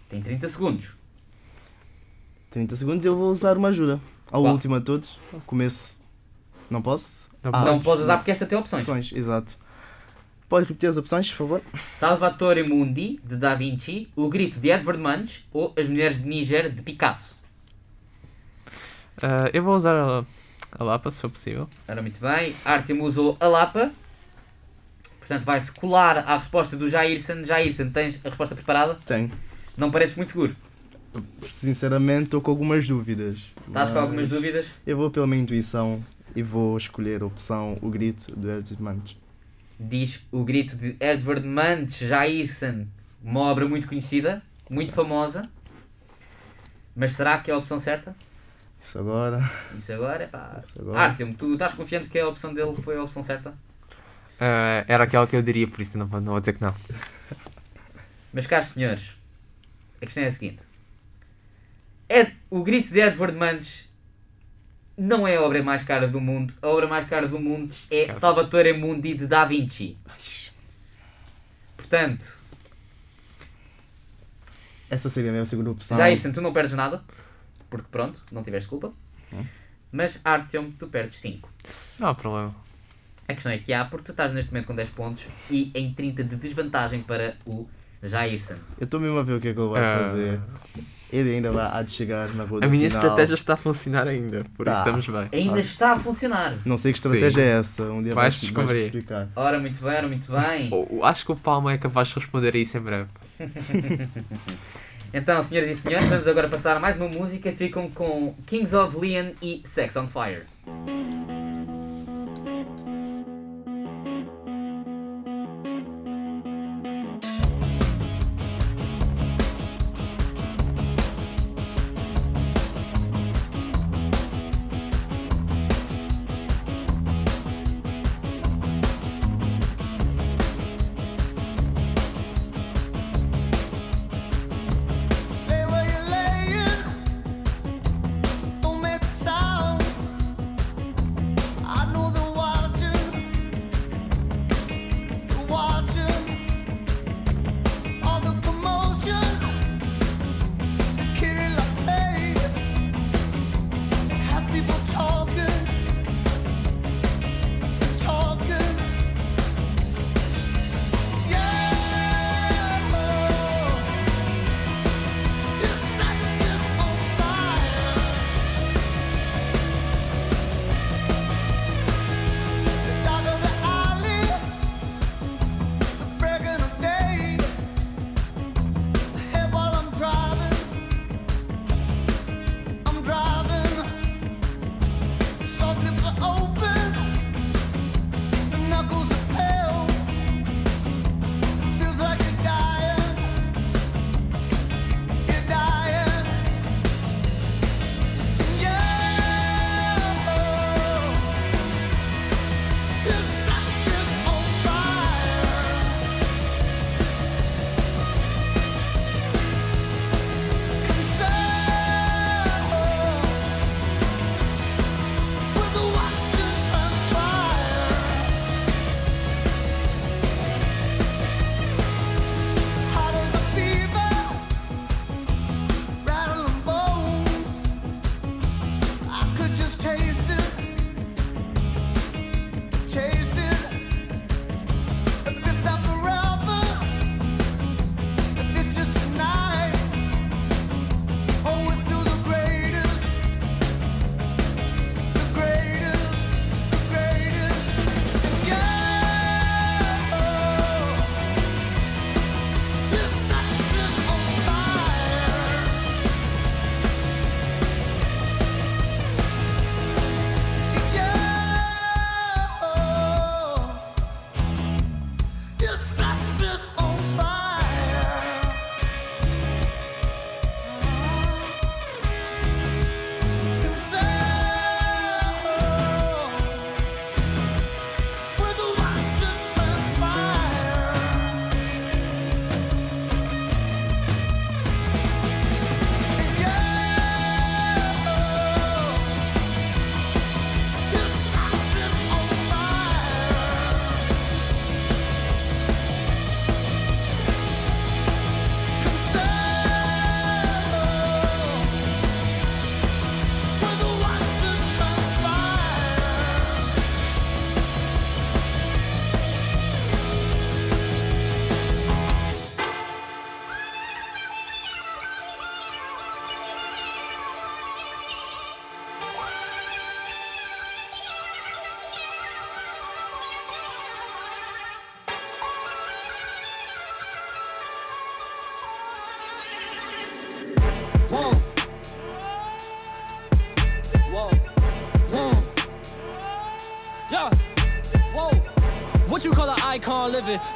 [0.08, 0.92] Tem 30 segundos.
[2.50, 4.00] 30 segundos eu vou usar uma ajuda.
[4.30, 4.52] Ao Qual?
[4.52, 5.18] último a todos.
[5.32, 5.98] Ao começo.
[6.70, 7.30] Não posso?
[7.42, 8.82] Não Ah, não podes usar porque esta tem opções.
[8.88, 9.56] Opções, exato.
[10.48, 11.62] Pode repetir as opções, por favor?
[11.98, 16.70] Salvatore Mundi, de Da Vinci, O Grito, de Edward Munch, ou As Mulheres de Níger,
[16.72, 17.34] de Picasso.
[19.22, 20.24] Ah, eu vou usar a,
[20.78, 21.68] a Lapa, se for possível.
[21.88, 22.54] Ora, muito bem.
[22.64, 23.90] Artem usou a Lapa.
[25.18, 27.44] Portanto, vai-se colar à resposta do Jairson.
[27.44, 28.98] Jairson, tens a resposta preparada?
[29.06, 29.30] Tenho.
[29.76, 30.54] Não pareces muito seguro.
[31.48, 33.38] Sinceramente, estou com algumas dúvidas.
[33.66, 34.66] Estás com algumas mas dúvidas?
[34.86, 36.02] Eu vou pela minha intuição
[36.34, 39.16] e vou escolher a opção O Grito do Edward Munch.
[39.78, 42.86] Diz o grito de Edward Munch Jairson.
[43.22, 45.48] Uma obra muito conhecida, muito famosa.
[46.94, 48.14] Mas será que é a opção certa?
[48.82, 49.42] Isso agora.
[49.76, 50.60] Isso agora é pá.
[50.62, 50.98] Isso agora.
[50.98, 53.52] Artem, tu estás confiante que a opção dele foi a opção certa?
[54.38, 56.74] Ah, era aquela que eu diria, por isso não, vou- não vou dizer que não.
[58.32, 59.10] Meus caros senhores,
[60.04, 60.60] a questão é a seguinte:
[62.08, 63.88] Ed- o grito de Edward Munch
[64.96, 66.54] não é a obra mais cara do mundo.
[66.62, 68.20] A obra mais cara do mundo é Caso.
[68.20, 69.96] Salvatore Mundi de Da Vinci.
[71.76, 72.38] Portanto,
[74.88, 75.96] Essa seria a minha segunda opção.
[75.96, 77.02] já isso, tu não perdes nada,
[77.68, 78.92] porque pronto, não tiveste culpa.
[79.32, 79.44] Hum.
[79.90, 81.48] Mas Artyom, tu perdes 5.
[81.98, 82.54] Não há problema.
[83.26, 85.92] A questão é que há, porque tu estás neste momento com 10 pontos e em
[85.94, 87.66] 30 de desvantagem para o
[88.08, 88.54] Jairson.
[88.78, 89.98] Eu estou mesmo a ver o que é que ele vai Ah.
[89.98, 90.40] fazer.
[91.12, 93.04] Ele ainda vai há de chegar na rua A minha final.
[93.04, 94.80] estratégia está a funcionar ainda, por isso Tá.
[94.80, 95.28] estamos bem.
[95.40, 96.54] Ainda está a funcionar.
[96.64, 97.84] Não sei que estratégia é essa.
[97.84, 98.82] Um dia Vais vais, vais descobrir.
[98.86, 99.28] explicar.
[99.36, 100.68] Ora, muito bem, ora, muito bem.
[100.72, 103.08] Oh, Acho que o Palma é capaz de responder a isso em breve.
[105.16, 107.52] Então, senhoras e senhores, vamos agora passar a mais uma música.
[107.52, 110.42] Ficam com Kings of Leon e Sex on Fire.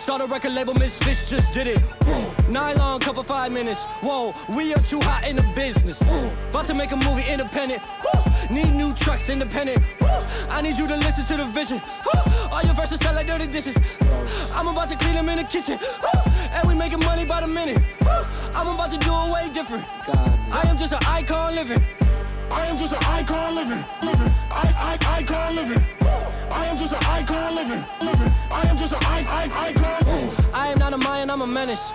[0.09, 1.83] Start a record label, Misfits just did it.
[2.49, 3.85] Nylon cover five minutes.
[4.01, 6.01] Whoa, we are too hot in the business.
[6.49, 7.83] About to make a movie independent.
[8.51, 9.85] Need new trucks independent.
[10.49, 11.83] I need you to listen to the vision.
[12.51, 13.77] All your verses sound like dirty dishes.
[14.55, 15.79] I'm about to clean them in the kitchen.
[16.55, 17.77] And we making money by the minute.
[18.55, 19.85] I'm about to do it way different.
[20.09, 21.85] I am just an icon living.
[22.51, 24.33] I am just an icon living, living.
[24.51, 25.87] I, I, icon living.
[26.51, 28.33] I am just an icon living, living.
[28.51, 30.53] I am just an I, I, icon.
[30.55, 31.93] I am not a Mayan, I'm a menace.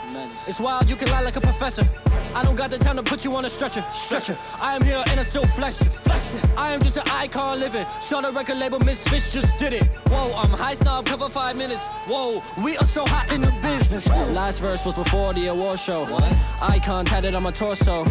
[0.48, 1.88] It's wild, you can lie like a professor.
[2.36, 4.36] I don't got the time to put you on a stretcher, stretcher.
[4.60, 6.44] I am here and I still flex, flex.
[6.58, 7.86] I am just an icon living.
[8.00, 9.84] Start a record label, Misfits just did it.
[10.08, 11.86] Whoa, I'm high snob, cover five minutes.
[12.08, 14.08] Whoa, we are so hot in the business.
[14.08, 16.06] Last verse was before the award show.
[16.06, 16.24] What?
[16.62, 18.04] Icon tatted on my torso.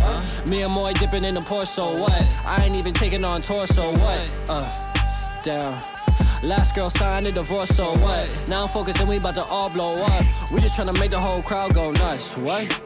[0.46, 2.12] Me and Moy dipping in the pour, so what?
[2.46, 3.92] I ain't even taking on torso.
[3.92, 4.28] What?
[4.48, 6.01] Uh, damn.
[6.42, 8.28] Last girl signed a divorce, so what?
[8.48, 10.50] Now I'm focusing, we about to all blow up.
[10.50, 12.36] We just tryna make the whole crowd go nuts.
[12.36, 12.80] What?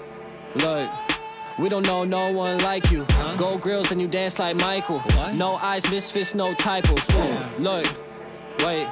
[0.57, 0.91] Look.
[1.59, 3.07] We don't know no one like you.
[3.39, 5.03] Gold grills and you dance like Michael.
[5.33, 7.09] No eyes, misfits, no typos.
[7.59, 7.87] Look,
[8.61, 8.89] wait.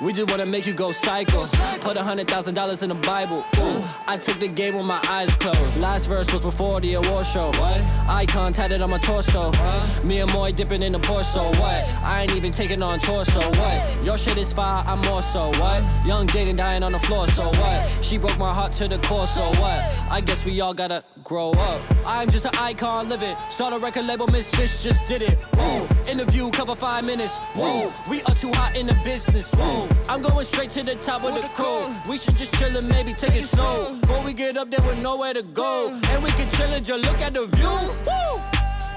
[0.00, 1.44] We just wanna make you go psycho.
[1.80, 3.44] Put a hundred thousand dollars in the Bible.
[3.58, 5.76] Ooh, I took the game with my eyes closed.
[5.76, 7.48] Last verse was before the award show.
[7.48, 7.82] What?
[8.08, 9.52] Icon tatted on my torso.
[9.52, 10.02] Huh?
[10.02, 11.34] Me and Moy dipping in the Porsche.
[11.34, 11.84] So what?
[12.02, 13.40] I ain't even taking on torso.
[13.40, 14.04] What?
[14.04, 15.48] Your shit is fire, I'm more so.
[15.60, 15.84] What?
[16.06, 17.26] Young Jaden dying on the floor.
[17.28, 18.02] So what?
[18.02, 19.26] She broke my heart to the core.
[19.26, 19.80] So what?
[20.10, 21.82] I guess we all gotta grow up.
[22.06, 23.36] I'm just an icon living.
[23.50, 25.38] Start a record label, Miss Fish just did it.
[25.56, 25.86] Whoa.
[26.10, 27.36] Interview cover five minutes.
[27.54, 27.92] Whoa.
[28.08, 29.50] We are too hot in the business.
[29.52, 29.89] Whoa.
[30.08, 31.94] I'm going straight to the top of the crew.
[32.10, 33.96] We should just chill and maybe take it slow.
[34.00, 35.90] Before we get up there with nowhere to go.
[36.08, 37.76] And we can chill and just look at the view.
[38.06, 38.42] Woo!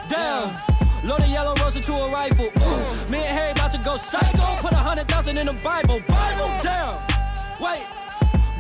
[0.10, 0.56] Damn.
[1.08, 2.46] Load a yellow rose into a rifle.
[2.46, 3.12] Ooh.
[3.12, 4.62] Me and Harry about to go psycho.
[4.62, 6.00] Put a hundred thousand in the Bible.
[6.08, 6.50] Bible.
[6.64, 6.98] Damn.
[7.60, 8.03] Wait.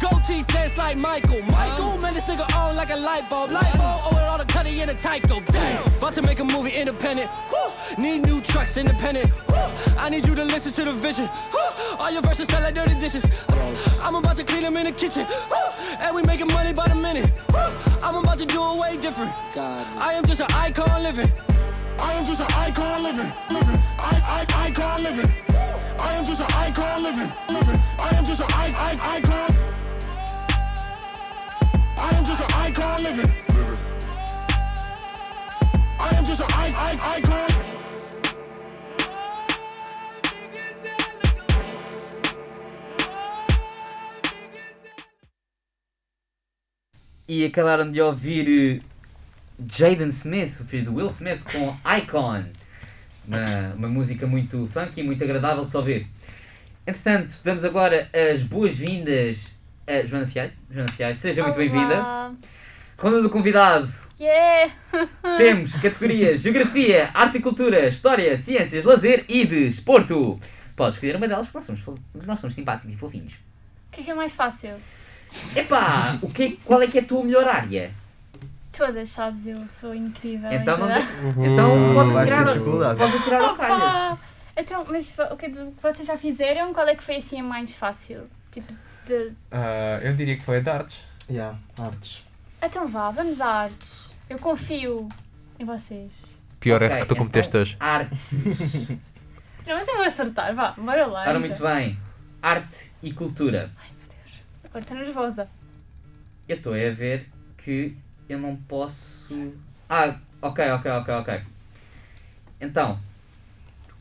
[0.04, 1.41] Gold teeth dance like Michael.
[1.43, 2.01] Michael, uh-huh.
[2.01, 3.51] man, this nigga on like a light bulb.
[3.51, 3.78] Light uh-huh.
[3.80, 5.39] bulb oh, over all the cutty in the Tyco.
[5.45, 5.88] Damn.
[5.95, 7.32] About to make a movie independent.
[7.49, 8.04] Woo.
[8.04, 9.32] Need new trucks independent.
[9.47, 9.56] Woo.
[9.97, 11.30] I need you to listen to the vision.
[11.54, 11.97] Woo.
[11.99, 13.24] All your verses sound like dirty dishes.
[14.01, 15.26] I'm about to clean them in the kitchen.
[16.01, 17.32] And we making money by the minute.
[18.04, 19.32] I'm about to do it way different.
[19.56, 21.32] I am just an icon living.
[21.99, 23.80] I am just an icon living, living.
[23.97, 25.32] I, I, icon living.
[25.97, 27.80] I am just an icon living, living.
[27.97, 29.72] I am just an I, I, icon.
[32.04, 33.32] I am just an icon living.
[35.99, 37.47] I am just an I, I, icon.
[47.26, 48.82] E acabaram de ouvir eh,
[49.66, 52.43] Jaden Smith, o filho do Will Smith, com Icon.
[53.26, 56.08] Uma, uma música muito funky e muito agradável de se ouvir.
[56.86, 59.56] Entretanto, damos agora as boas-vindas
[59.88, 60.51] a Joana Fialho.
[60.69, 61.95] Joana Fialho, seja muito bem-vinda.
[61.95, 62.34] Olá.
[62.97, 63.91] Ronda do convidado.
[64.19, 64.71] Yeah!
[65.38, 70.39] Temos categorias Geografia, Arte e Cultura, História, Ciências, Lazer e Desporto.
[70.75, 73.34] Podes escolher uma delas porque nós somos, nós somos simpáticos e fofinhos.
[73.34, 74.71] O que é que é mais fácil?
[75.55, 77.91] Epá, o que, é- qual é que é a tua melhor área?
[78.71, 79.45] Todas, sabes?
[79.45, 80.51] Eu sou incrível.
[80.51, 83.05] Então, não, então vais ter tirar, dificuldades.
[83.05, 84.19] podes tirar calhas.
[84.55, 87.43] Então, mas o que do que vocês já fizeram, qual é que foi assim a
[87.43, 88.27] mais fácil?
[88.51, 88.73] Tipo,
[89.06, 89.32] de...
[89.51, 90.99] Ah, eu diria que foi a de artes.
[91.30, 92.24] Yeah, artes.
[92.62, 94.14] Então vá, vamos a artes.
[94.30, 95.10] Eu confio
[95.60, 96.34] em vocês.
[96.60, 97.78] Pior Ok, erro que tu cometeste então, hoje.
[97.80, 98.16] Arte.
[99.66, 101.22] Não, mas eu vou acertar, vá, bora lá.
[101.28, 101.97] Ora, muito bem.
[102.41, 103.72] Arte e Cultura.
[104.64, 105.47] Agora estou nervosa.
[106.47, 107.95] Eu estou a ver que
[108.28, 109.54] eu não posso.
[109.88, 111.41] Ah, ok, ok, ok, ok.
[112.60, 112.99] Então,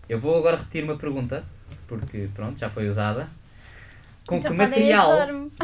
[0.09, 1.45] eu vou agora repetir uma pergunta,
[1.87, 3.29] porque pronto, já foi usada.
[4.27, 5.09] Com Então que material,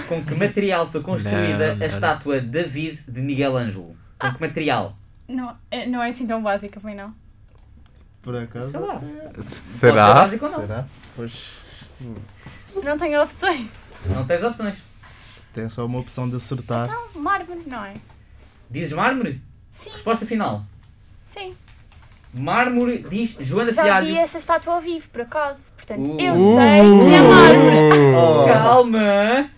[0.08, 1.86] com que material foi construída Não, a não.
[1.86, 3.96] estátua David de Miguel Ângelo?
[4.18, 4.96] Com que material?
[5.28, 7.14] Não, é, não é assim tão básica, foi não?
[8.22, 8.70] Por acaso.
[8.72, 9.00] Sei lá.
[9.32, 10.14] Pode ser Será?
[10.14, 10.60] básico ou não?
[10.60, 10.86] Será?
[11.14, 11.60] Pois.
[12.82, 13.68] Não tenho opções.
[14.06, 14.76] Não tens opções.
[15.54, 16.86] Tem só uma opção de acertar.
[16.86, 17.94] Então, mármore, não é?
[18.70, 19.40] Dizes mármore?
[19.72, 19.90] Sim.
[19.90, 20.64] Resposta final.
[21.28, 21.54] Sim.
[22.34, 24.06] Mármore diz Joana Já Fialho.
[24.06, 25.72] vi essa estátua ao vivo, por acaso.
[25.72, 26.20] Portanto, Uh.
[26.20, 27.37] eu sei que é mármore.
[28.16, 28.44] Oh.
[28.46, 29.50] Calma!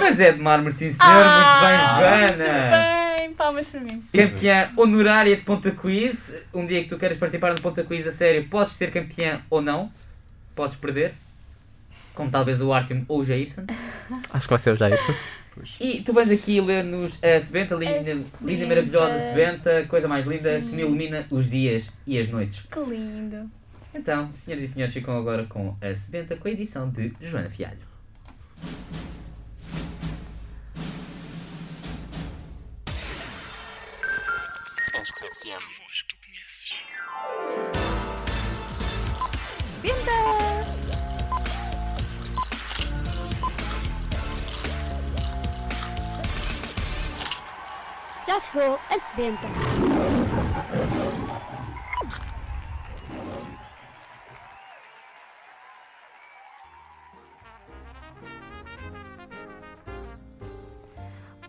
[0.00, 0.98] Mas é de mármore, sim senhor.
[1.02, 3.08] Ah, Muito bem, Joana.
[3.08, 4.02] Muito bem, palmas para mim.
[4.12, 6.34] Campeã honorária de Ponta Quiz.
[6.54, 9.60] Um dia que tu queres participar no Ponta Quiz a sério, podes ser campeã ou
[9.60, 9.90] não.
[10.54, 11.14] Podes perder.
[12.14, 13.64] Como talvez o Artyom ou o Jairson.
[14.32, 15.14] Acho que vai ser o Jairson.
[15.80, 20.68] E tu vais aqui ler-nos a Sebenta, linda, linda maravilhosa Sebenta, coisa mais linda Sim.
[20.68, 22.62] que me ilumina os dias e as noites.
[22.70, 23.50] Que lindo.
[23.98, 27.76] Então, senhoras e senhores, ficam agora com a Sebenta com a edição de Joana Fialho.
[48.24, 49.48] Já chegou a sebenta.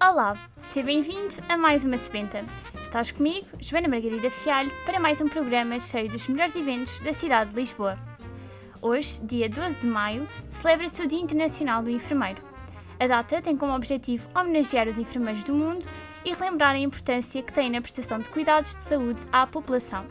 [0.09, 0.35] Olá,
[0.73, 2.43] seja bem-vindo a mais uma sebenta.
[2.81, 7.51] Estás comigo, Joana Margarida Fialho, para mais um programa cheio dos melhores eventos da cidade
[7.51, 7.95] de Lisboa.
[8.81, 12.41] Hoje, dia 12 de maio, celebra-se o Dia Internacional do Enfermeiro.
[12.99, 15.85] A data tem como objetivo homenagear os enfermeiros do mundo
[16.25, 20.07] e relembrar a importância que têm na prestação de cuidados de saúde à população.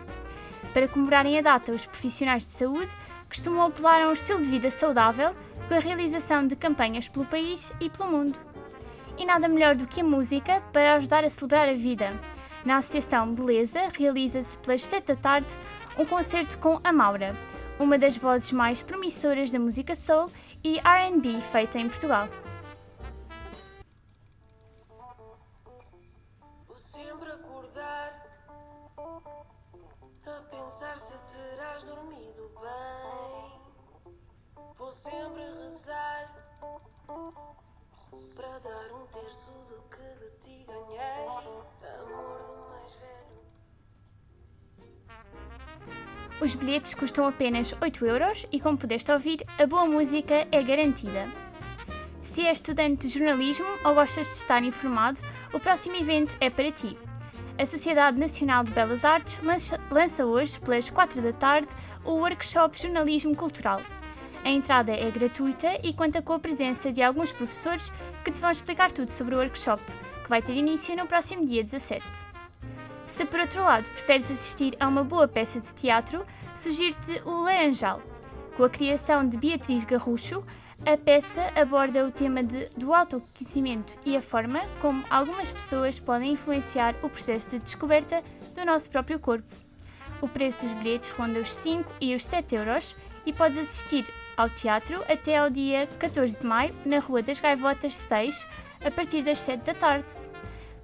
[0.73, 2.93] Para comemorarem a data, os profissionais de saúde
[3.29, 5.35] costumam apelar a um estilo de vida saudável
[5.67, 8.48] com a realização de campanhas pelo país e pelo mundo.
[9.19, 12.13] E nada melhor do que a música para ajudar a celebrar a vida.
[12.65, 15.49] Na Associação Beleza realiza-se pelas 7 da tarde
[15.99, 17.35] um concerto com a Maura,
[17.79, 20.31] uma das vozes mais promissoras da música soul
[20.63, 22.29] e R&B feita em Portugal.
[30.51, 34.15] Pensar se terás dormido bem.
[34.77, 36.31] Vou sempre rezar
[38.39, 41.27] para dar um terço do que de ti ganhei.
[41.27, 43.39] Amor do mais velho.
[46.41, 51.27] Os bilhetes custam apenas 8 euros e, como pudeste ouvir, a boa música é garantida.
[52.23, 55.21] Se és estudante de jornalismo ou gostas de estar informado,
[55.53, 56.97] o próximo evento é para ti.
[57.59, 59.41] A Sociedade Nacional de Belas Artes
[59.91, 61.75] lança, hoje, pelas 4 da tarde,
[62.05, 63.81] o workshop Jornalismo Cultural.
[64.45, 67.93] A entrada é gratuita e conta com a presença de alguns professores
[68.25, 69.83] que te vão explicar tudo sobre o workshop,
[70.23, 72.05] que vai ter início no próximo dia 17.
[73.07, 76.25] Se por outro lado preferes assistir a uma boa peça de teatro,
[76.55, 78.01] sugiro-te o Laranjal.
[78.57, 80.45] Com a criação de Beatriz Garrucho,
[80.87, 86.33] a peça aborda o tema de- do autoconhecimento e a forma como algumas pessoas podem
[86.33, 88.23] influenciar o processo de descoberta
[88.55, 89.55] do nosso próprio corpo.
[90.21, 92.95] O preço dos bilhetes ronda os 5 e os 7 euros
[93.29, 94.07] e podes assistir
[94.39, 98.49] ao teatro até ao dia 14 de maio na Rua das Gaivotas 6,
[98.83, 100.09] a partir das 7 da tarde.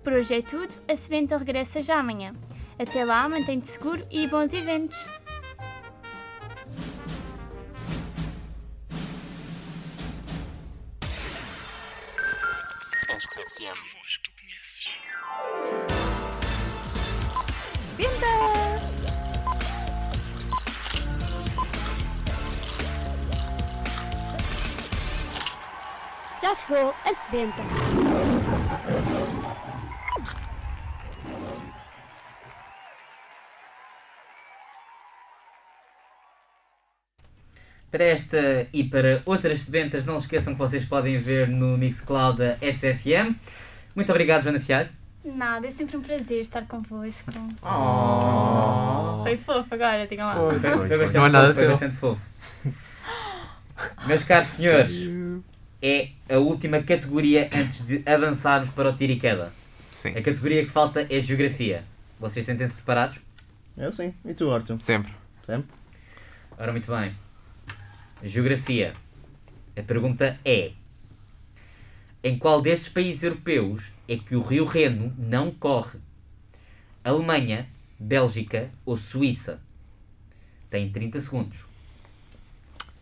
[0.03, 2.35] Por hoje é tudo, a Sebenta regressa já amanhã.
[2.79, 4.99] Até lá, mantém-te seguro e bons eventos!
[26.45, 27.63] Já chegou a sebenta.
[37.91, 42.37] Para esta e para outras sebentas, não se esqueçam que vocês podem ver no Mixcloud
[42.37, 43.35] da SFM.
[43.97, 44.91] Muito obrigado, Joana Fialho.
[45.25, 47.31] Nada, é sempre um prazer estar convosco.
[47.63, 49.23] Oh.
[49.23, 50.35] Foi fofo agora, digam lá.
[50.35, 51.71] Foi, foi bastante Não há nada fofo, foi teu.
[51.71, 52.23] bastante fofo.
[54.07, 54.93] Meus caros senhores,
[55.87, 59.53] é a última categoria antes de avançarmos para o tiro e queda.
[59.91, 60.09] Sim.
[60.17, 61.85] A categoria que falta é Geografia.
[62.19, 63.19] Vocês sentem-se preparados?
[63.77, 64.15] Eu sim.
[64.25, 64.79] E tu, Arthur?
[64.79, 65.13] Sempre.
[65.43, 65.69] Sempre?
[66.57, 67.15] Ora, muito bem.
[68.23, 68.95] Geografia.
[69.77, 70.73] A pergunta é:
[72.23, 75.99] Em qual destes países europeus é que o rio Reno não corre?
[77.05, 77.69] Alemanha,
[78.01, 79.61] Bélgica ou Suíça?
[80.71, 81.59] Tem 30 segundos.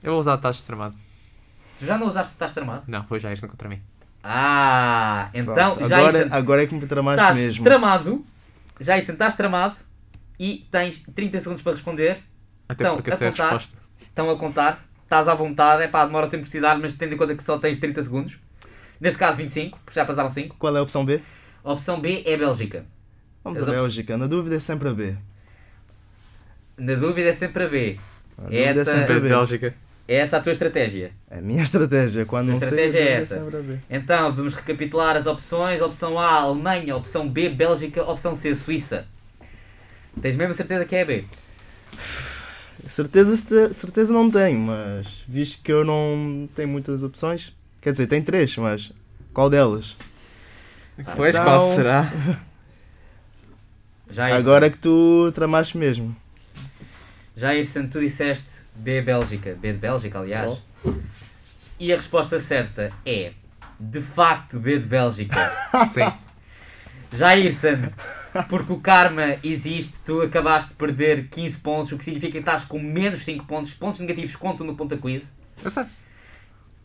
[0.02, 1.01] Eu vou usar taxa tramado.
[1.82, 2.84] Tu já não usaste o estás tramado?
[2.86, 3.80] Não, foi já isto contra mim.
[4.22, 7.64] Ah, então Pronto, já agora, isso- agora é que me tramaste estás mesmo.
[7.64, 8.24] tramado.
[8.80, 9.76] Já isso estás tramado
[10.38, 12.22] e tens 30 segundos para responder.
[12.68, 13.44] Até Estão porque a essa é a contar.
[13.50, 13.76] resposta.
[14.00, 14.84] Estão a contar.
[15.02, 15.82] Estás à vontade.
[15.82, 18.00] É pá, demora o tempo de precisar, mas tendo em conta que só tens 30
[18.02, 18.38] segundos.
[19.00, 20.54] Neste caso 25, porque já passaram 5.
[20.56, 21.20] Qual é a opção B?
[21.64, 22.86] A opção B é Bélgica.
[23.42, 24.16] Vamos a Bélgica.
[24.16, 25.16] Na dúvida é sempre a B.
[26.78, 27.98] Na dúvida é sempre a B.
[28.38, 29.28] Na É dúvida é essa, sempre a B.
[29.28, 29.74] Bélgica.
[30.08, 31.12] É essa a tua estratégia.
[31.30, 32.26] É a minha estratégia.
[32.26, 33.40] Quando A não sei, estratégia é dúvida essa.
[33.40, 33.78] sempre a B.
[33.90, 35.80] Então, vamos recapitular as opções.
[35.80, 36.96] Opção A, Alemanha.
[36.96, 38.02] Opção B, Bélgica.
[38.04, 39.06] Opção C, Suíça.
[40.20, 41.24] Tens mesmo a certeza que é a B?
[42.86, 48.06] Certeza, ce- certeza não tenho, mas visto que eu não tenho muitas opções, quer dizer,
[48.08, 48.92] tem três, mas
[49.32, 49.96] qual delas?
[51.16, 52.10] Pois, Então, qual será?
[54.10, 56.14] Já é Agora que tu tramaste mesmo.
[57.36, 58.44] Já Irson, tu disseste
[58.74, 59.54] B Bélgica.
[59.54, 60.60] B de Bélgica, aliás.
[61.78, 63.32] E a resposta certa é,
[63.78, 65.36] de facto, B de Bélgica.
[65.88, 66.12] Sim.
[67.14, 67.90] Jairson,
[68.48, 72.64] porque o karma existe, tu acabaste de perder 15 pontos, o que significa que estás
[72.64, 73.74] com menos 5 pontos.
[73.74, 75.30] Pontos negativos contam no ponta quiz.
[75.62, 75.84] Eu sei.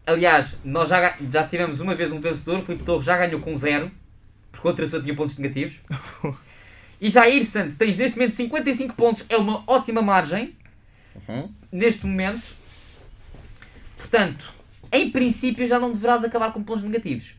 [0.06, 3.54] Aliás, nós já, já tivemos uma vez um vencedor, o Filipe Torres já ganhou com
[3.54, 3.92] 0,
[4.52, 5.80] porque outra pessoa tinha pontos negativos.
[7.00, 10.56] E Jairson, tu tens neste momento 55 pontos, é uma ótima margem.
[11.72, 12.44] Neste momento.
[13.98, 14.54] Portanto,
[14.92, 17.36] em princípio já não deverás acabar com pontos negativos.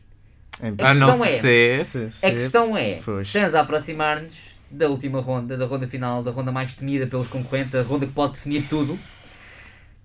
[0.61, 1.85] Em A A não questão é, ser.
[1.85, 3.27] Se- a questão é, Pois.
[3.27, 4.33] estamos a aproximar-nos
[4.69, 8.11] da última ronda, da ronda final, da ronda mais temida pelos concorrentes, a ronda que
[8.13, 8.99] pode definir tudo,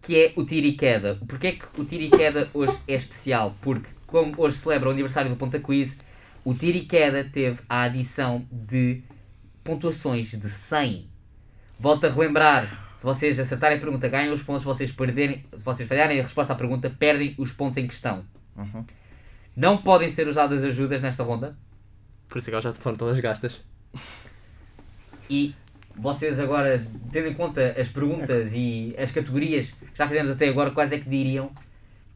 [0.01, 1.19] que é o tiro e queda.
[1.27, 3.55] Porquê é que o tiro e queda hoje é especial?
[3.61, 5.97] Porque, como hoje celebra o aniversário do Ponta Quiz,
[6.45, 9.03] o tiro e queda teve a adição de
[9.65, 11.07] pontuações de 100.
[11.81, 15.63] Volto a relembrar, se vocês acertarem a pergunta, ganham os pontos, se vocês perderem, se
[15.63, 18.25] vocês falharem a resposta à pergunta, perdem os pontos em questão.
[18.57, 18.83] Uhum.
[19.55, 21.55] Não podem ser usadas ajudas nesta ronda.
[22.27, 23.61] Por isso é que elas já foram todas gastas.
[25.29, 25.55] E
[25.95, 30.71] vocês agora, tendo em conta as perguntas e as categorias que já fizemos até agora,
[30.71, 31.53] quais é que diriam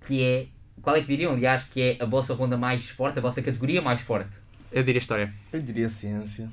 [0.06, 0.46] que é.
[0.80, 3.82] Qual é que diriam, aliás, que é a vossa ronda mais forte, a vossa categoria
[3.82, 4.34] mais forte?
[4.72, 5.34] Eu diria história.
[5.52, 6.48] Eu diria ciência.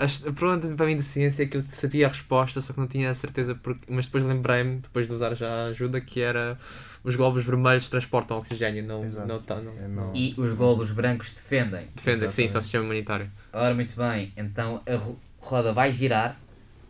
[0.00, 2.86] A pergunta para mim de ciência é que eu sabia a resposta, só que não
[2.86, 3.84] tinha a certeza, porque...
[3.86, 6.58] mas depois lembrei-me, depois de usar já a ajuda, que era
[7.04, 9.28] os globos vermelhos transportam oxigênio, não, Exato.
[9.28, 10.16] não, tá, não, É não.
[10.16, 11.86] E os globos brancos defendem.
[11.94, 12.52] Defendem, sim, Exatamente.
[12.52, 13.30] só o sistema humanitário.
[13.52, 16.40] Ora, muito bem, então a ro- roda vai girar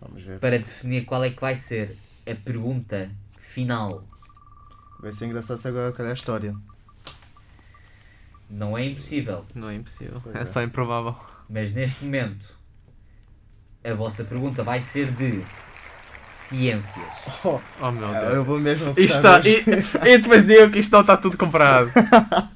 [0.00, 0.38] Vamos ver.
[0.38, 4.04] para definir qual é que vai ser a pergunta final.
[5.00, 6.54] Vai ser engraçado se agora é a história.
[8.48, 10.22] Não é impossível, Não é impossível.
[10.34, 10.44] É, é.
[10.44, 11.16] só improvável.
[11.48, 12.59] mas neste momento
[13.84, 15.42] a vossa pergunta vai ser de
[16.34, 17.04] ciências.
[17.44, 18.46] Oh, Oh meu eu Deus.
[18.46, 19.62] vou mesmo Isto está, e,
[20.12, 21.90] e depois digo que isto não está tudo comprado.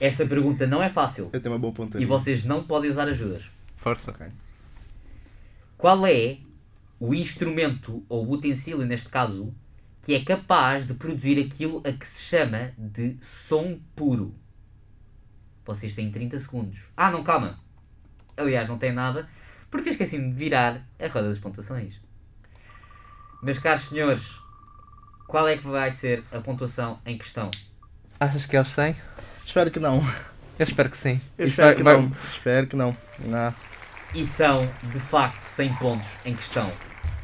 [0.00, 2.04] Esta pergunta não é fácil Eu tenho uma boa pontaria.
[2.04, 3.44] e vocês não podem usar ajudas.
[3.76, 4.14] Força.
[5.78, 6.38] Qual é
[7.00, 9.54] o instrumento ou o utensílio, neste caso,
[10.02, 14.34] que é capaz de produzir aquilo a que se chama de som puro?
[15.64, 16.78] Vocês têm 30 segundos.
[16.96, 17.58] Ah, não, calma.
[18.36, 19.28] Aliás, não tem nada,
[19.70, 21.94] porque eu esqueci-me de virar a roda das pontuações.
[23.42, 24.36] Meus caros senhores,
[25.28, 27.50] qual é que vai ser a pontuação em questão?
[28.18, 28.96] Achas que é os 100?
[29.44, 29.98] Espero que não.
[30.58, 31.20] Eu espero que sim.
[31.36, 32.12] Eu espero vai- que vai- não.
[32.30, 32.96] Espero que não.
[33.20, 33.54] Não.
[34.14, 36.70] E são, de facto, 100 pontos em questão.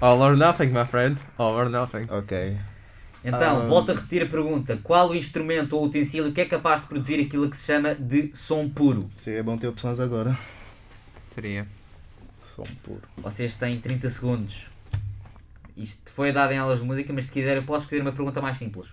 [0.01, 1.19] All or nothing, my friend.
[1.39, 2.07] All or nothing.
[2.11, 2.57] Ok.
[3.25, 3.65] Então, Ah.
[3.67, 4.77] volto a repetir a pergunta.
[4.83, 8.31] Qual o instrumento ou utensílio que é capaz de produzir aquilo que se chama de
[8.35, 9.07] som puro?
[9.11, 10.37] Seria bom ter opções agora.
[11.33, 11.67] Seria.
[12.55, 13.01] Som puro.
[13.17, 14.67] Vocês têm 30 segundos.
[15.77, 18.43] Isto foi dado em aulas de música, mas se quiser eu posso escolher uma pergunta
[18.43, 18.89] mais simples.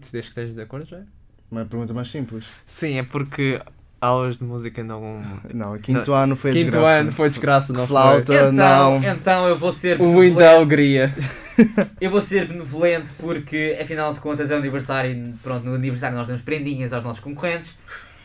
[0.00, 1.04] Se desde que estejas de acordo, já é?
[1.50, 2.46] Uma pergunta mais simples.
[2.66, 3.60] Sim, é porque
[4.00, 5.22] aulas de música não.
[5.52, 6.90] Não, quinto ano foi Quinto desgraça.
[7.00, 8.36] ano foi desgraça, não Flauta, foi?
[8.36, 9.04] Então, não.
[9.04, 11.14] então eu vou ser O mundo da alegria.
[12.00, 15.34] Eu vou ser benevolente porque, afinal de contas, é o aniversário.
[15.42, 17.74] Pronto, no aniversário nós damos prendinhas aos nossos concorrentes.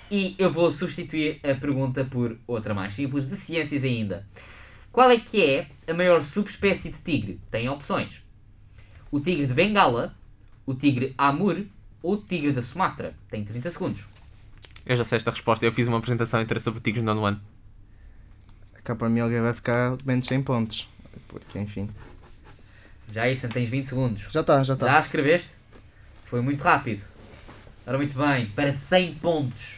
[0.10, 4.26] E eu vou substituir a pergunta por outra mais simples, de ciências ainda.
[4.91, 7.39] Qual é que é a maior subespécie de tigre?
[7.51, 8.22] Tem opções.
[9.12, 10.16] O tigre de Bengala,
[10.66, 11.66] o tigre Amur
[12.01, 13.14] ou o tigre da Sumatra?
[13.30, 14.08] Tem 30 segundos.
[14.86, 15.66] Eu já sei esta resposta.
[15.66, 17.41] Eu fiz uma apresentação inteira sobre tigres no ano.
[18.84, 20.89] Cá para mim alguém vai ficar menos 100 pontos.
[21.28, 21.89] Porque, enfim.
[23.12, 24.28] Já isso, tens 20 segundos.
[24.32, 24.88] Já está, já está.
[24.88, 25.49] Já escreveste?
[26.26, 27.03] Foi muito rápido.
[27.86, 28.47] Ora, muito bem.
[28.47, 29.77] Para 100 pontos.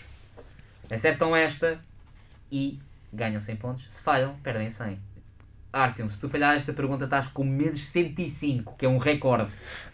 [0.89, 1.79] Acertam esta
[2.51, 2.79] e
[3.13, 3.85] ganham 100 pontos.
[3.87, 4.99] Se falham, perdem 100.
[5.71, 9.51] Artyom, se tu falhar esta pergunta estás com menos 105, que é um recorde.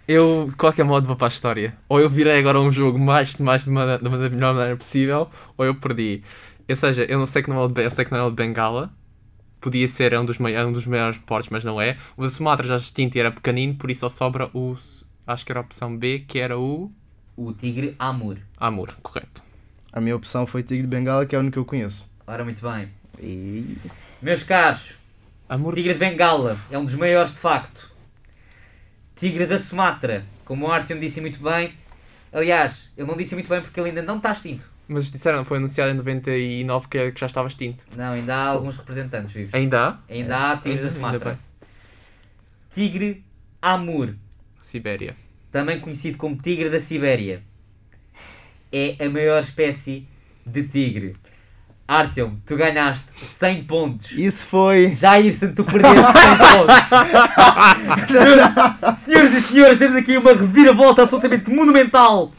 [0.07, 1.75] Eu, de qualquer modo, vou para a história.
[1.89, 5.29] Ou eu virei agora um jogo mais, mais de uma, de da melhor maneira possível,
[5.57, 6.23] ou eu perdi.
[6.67, 8.23] Ou seja, eu não sei que não é o de, eu sei que não é
[8.23, 8.89] o de Bengala.
[9.59, 11.97] Podia ser é um dos, é um dos maiores portos, mas não é.
[12.15, 14.77] O da Sumatra já extinto e era pequenino, por isso só sobra o.
[15.27, 16.91] Acho que era a opção B, que era o.
[17.35, 18.37] O tigre Amur.
[18.57, 19.44] Amor, correto.
[19.95, 22.05] A minha opção foi Tigre de Bengala, que é a única que eu conheço.
[22.27, 22.89] Ora, muito bem.
[23.19, 23.77] E...
[24.21, 24.93] Meus caros,
[25.47, 25.73] Amor.
[25.73, 27.89] tigre de Bengala é um dos maiores de facto.
[29.15, 31.73] Tigre da Sumatra, como o Artyom disse muito bem.
[32.33, 34.69] Aliás, ele não disse muito bem porque ele ainda não está extinto.
[34.87, 37.85] Mas disseram, foi anunciado em 99 que, que já estava extinto.
[37.95, 39.53] Não, ainda há alguns representantes vivos.
[39.53, 39.97] Ainda há?
[40.09, 41.29] Ainda há tigres da Ainda Sumatra.
[41.31, 41.39] bem.
[42.73, 43.23] Tigre
[43.61, 44.13] Amur,
[44.59, 45.15] Sibéria.
[45.51, 47.41] também conhecido como tigre da Sibéria,
[48.72, 50.07] é a maior espécie
[50.45, 51.13] de tigre.
[51.88, 54.11] Artyom, tu ganhaste 100 pontos.
[54.11, 54.93] Isso foi.
[54.95, 56.86] Jairson, tu perdeste 100 pontos.
[59.05, 62.32] Senhoras e senhores, temos aqui uma reviravolta absolutamente monumental.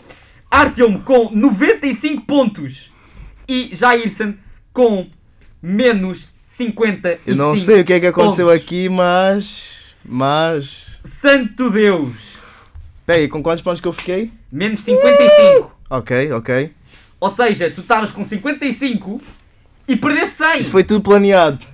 [0.51, 2.91] Artyom com 95 pontos
[3.49, 4.35] e Jairson
[4.73, 5.09] com
[5.63, 8.63] menos 55 Eu não sei o que é que aconteceu pontos.
[8.63, 9.85] aqui, mas.
[10.05, 10.99] Mas.
[11.05, 12.37] Santo Deus!
[13.05, 14.33] Pera aí, com quantos pontos que eu fiquei?
[14.51, 15.76] Menos 55.
[15.89, 16.73] Ok, ok.
[17.21, 19.21] Ou seja, tu estavas com 55
[19.89, 20.61] e perdeste 100.
[20.61, 21.65] Isso foi tudo planeado.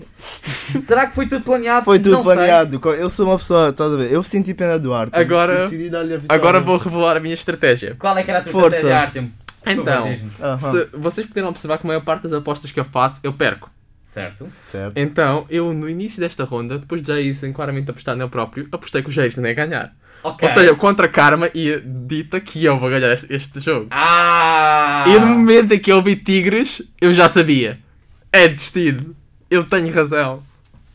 [0.86, 1.84] Será que foi tudo planeado?
[1.84, 2.34] Foi tudo Não sei.
[2.34, 2.80] planeado.
[2.96, 4.12] Eu sou uma pessoa, estás a ver?
[4.12, 5.18] Eu senti pena do Arte.
[5.18, 6.40] Agora, decidi dar-lhe a vitória.
[6.40, 7.96] agora vou revelar a minha estratégia.
[7.98, 8.76] Qual é que era a tua Força.
[8.76, 9.30] estratégia,
[9.64, 13.20] favor, Então, se vocês puderam observar que a maior parte das apostas que eu faço,
[13.24, 13.70] eu perco.
[14.04, 14.46] Certo.
[14.70, 14.92] Certo.
[14.94, 19.08] Então, eu no início desta ronda, depois de Jason claramente apostar nele próprio, apostei que
[19.08, 19.94] o Jason ia ganhar.
[20.22, 20.48] Ok.
[20.48, 23.88] Ou seja, contra Karma e dita que eu vou ganhar este, este jogo.
[23.90, 25.04] Ah!
[25.08, 27.78] E no momento em que eu vi Tigres, eu já sabia.
[28.32, 29.14] É destino.
[29.50, 30.42] Eu tenho razão.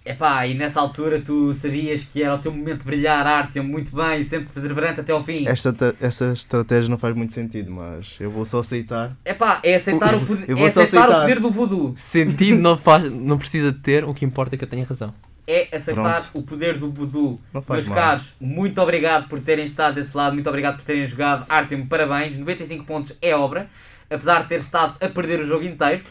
[0.05, 3.93] Epá, e nessa altura tu sabias que era o teu momento de brilhar, Artyom, muito
[3.93, 5.45] bem, sempre perseverante até ao fim.
[5.45, 9.11] Esta, ta- essa estratégia não faz muito sentido, mas eu vou só aceitar.
[9.25, 11.21] Epá, é aceitar, o, poder, Eu é só aceitar o aceitar.
[11.23, 11.93] poder do voodoo.
[11.97, 15.13] Sentido não, faz, não precisa de ter, o que importa é que eu tenha razão.
[15.47, 16.29] É aceitar Pronto.
[16.33, 17.39] o poder do voodoo.
[17.53, 17.97] Faz Meus mal.
[17.97, 21.45] caros, muito obrigado por terem estado desse lado, muito obrigado por terem jogado.
[21.47, 23.69] Artyom, parabéns, 95 pontos é obra.
[24.09, 26.01] Apesar de ter estado a perder o jogo inteiro.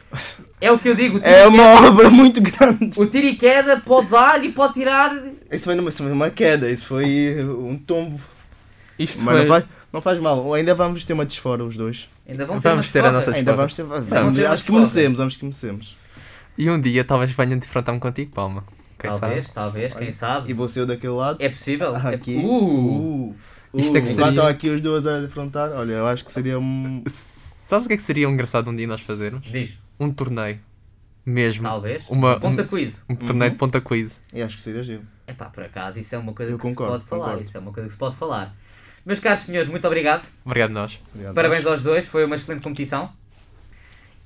[0.61, 1.19] É o que eu digo.
[1.23, 2.93] É uma queda- obra muito grande.
[2.95, 5.17] O tiro e queda pode dar e pode tirar.
[5.51, 8.21] Isso foi, numa, isso foi uma queda, isso foi um tombo.
[8.99, 9.43] Isto Mas foi...
[9.43, 9.65] não, faz,
[9.95, 12.07] não faz mal, ainda vamos ter uma desfora os dois.
[12.29, 13.57] Ainda vão ter, Vamos ter a nossa Ainda desfora.
[13.57, 13.83] vamos ter.
[13.85, 15.97] Vamos Vamos, ter acho que merecemos, acho que merecemos.
[16.59, 18.63] E um dia talvez venham defrontar-me contigo, Palma.
[18.99, 19.55] Quem Talvez, sabe?
[19.55, 20.51] talvez, quem Olha, sabe.
[20.51, 21.39] E você daquele lado.
[21.41, 21.95] É possível.
[21.95, 22.37] Ah, É- aqui.
[22.37, 23.37] Uh, Uh.
[23.75, 24.15] Isto é que uh.
[24.15, 27.05] Seria- estão aqui os dois a defrontar, olha, eu acho que seria um.
[27.13, 29.47] Sabes o que é que seria engraçado um dia nós fazermos?
[29.47, 30.59] Diz, Um torneio.
[31.27, 31.65] Mesmo.
[31.65, 32.05] talvez.
[32.09, 33.05] Uma, Ponta um, quiz.
[33.11, 34.23] um torneio de ponta quiz.
[34.33, 35.03] Eu acho que seria giro.
[35.27, 37.25] Epá, por acaso, isso é uma coisa Eu que concordo, se pode falar.
[37.25, 37.43] concordo.
[37.43, 38.55] Isso é uma coisa que se pode falar.
[39.05, 40.25] Meus caros senhores, muito obrigado.
[40.45, 41.01] Obrigado nós.
[41.13, 41.73] Obrigado, Parabéns nós.
[41.73, 43.11] aos dois, foi uma excelente competição.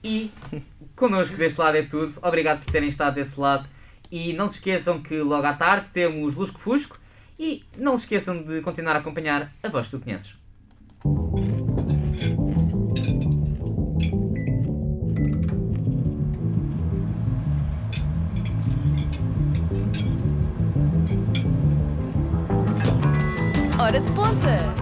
[0.05, 0.31] E
[0.95, 2.13] connosco deste lado é tudo.
[2.23, 3.67] Obrigado por terem estado desse lado.
[4.11, 6.99] E não se esqueçam que logo à tarde temos Lusco Fusco.
[7.39, 10.35] E não se esqueçam de continuar a acompanhar a voz que tu conheces.
[23.79, 24.80] Hora de ponta!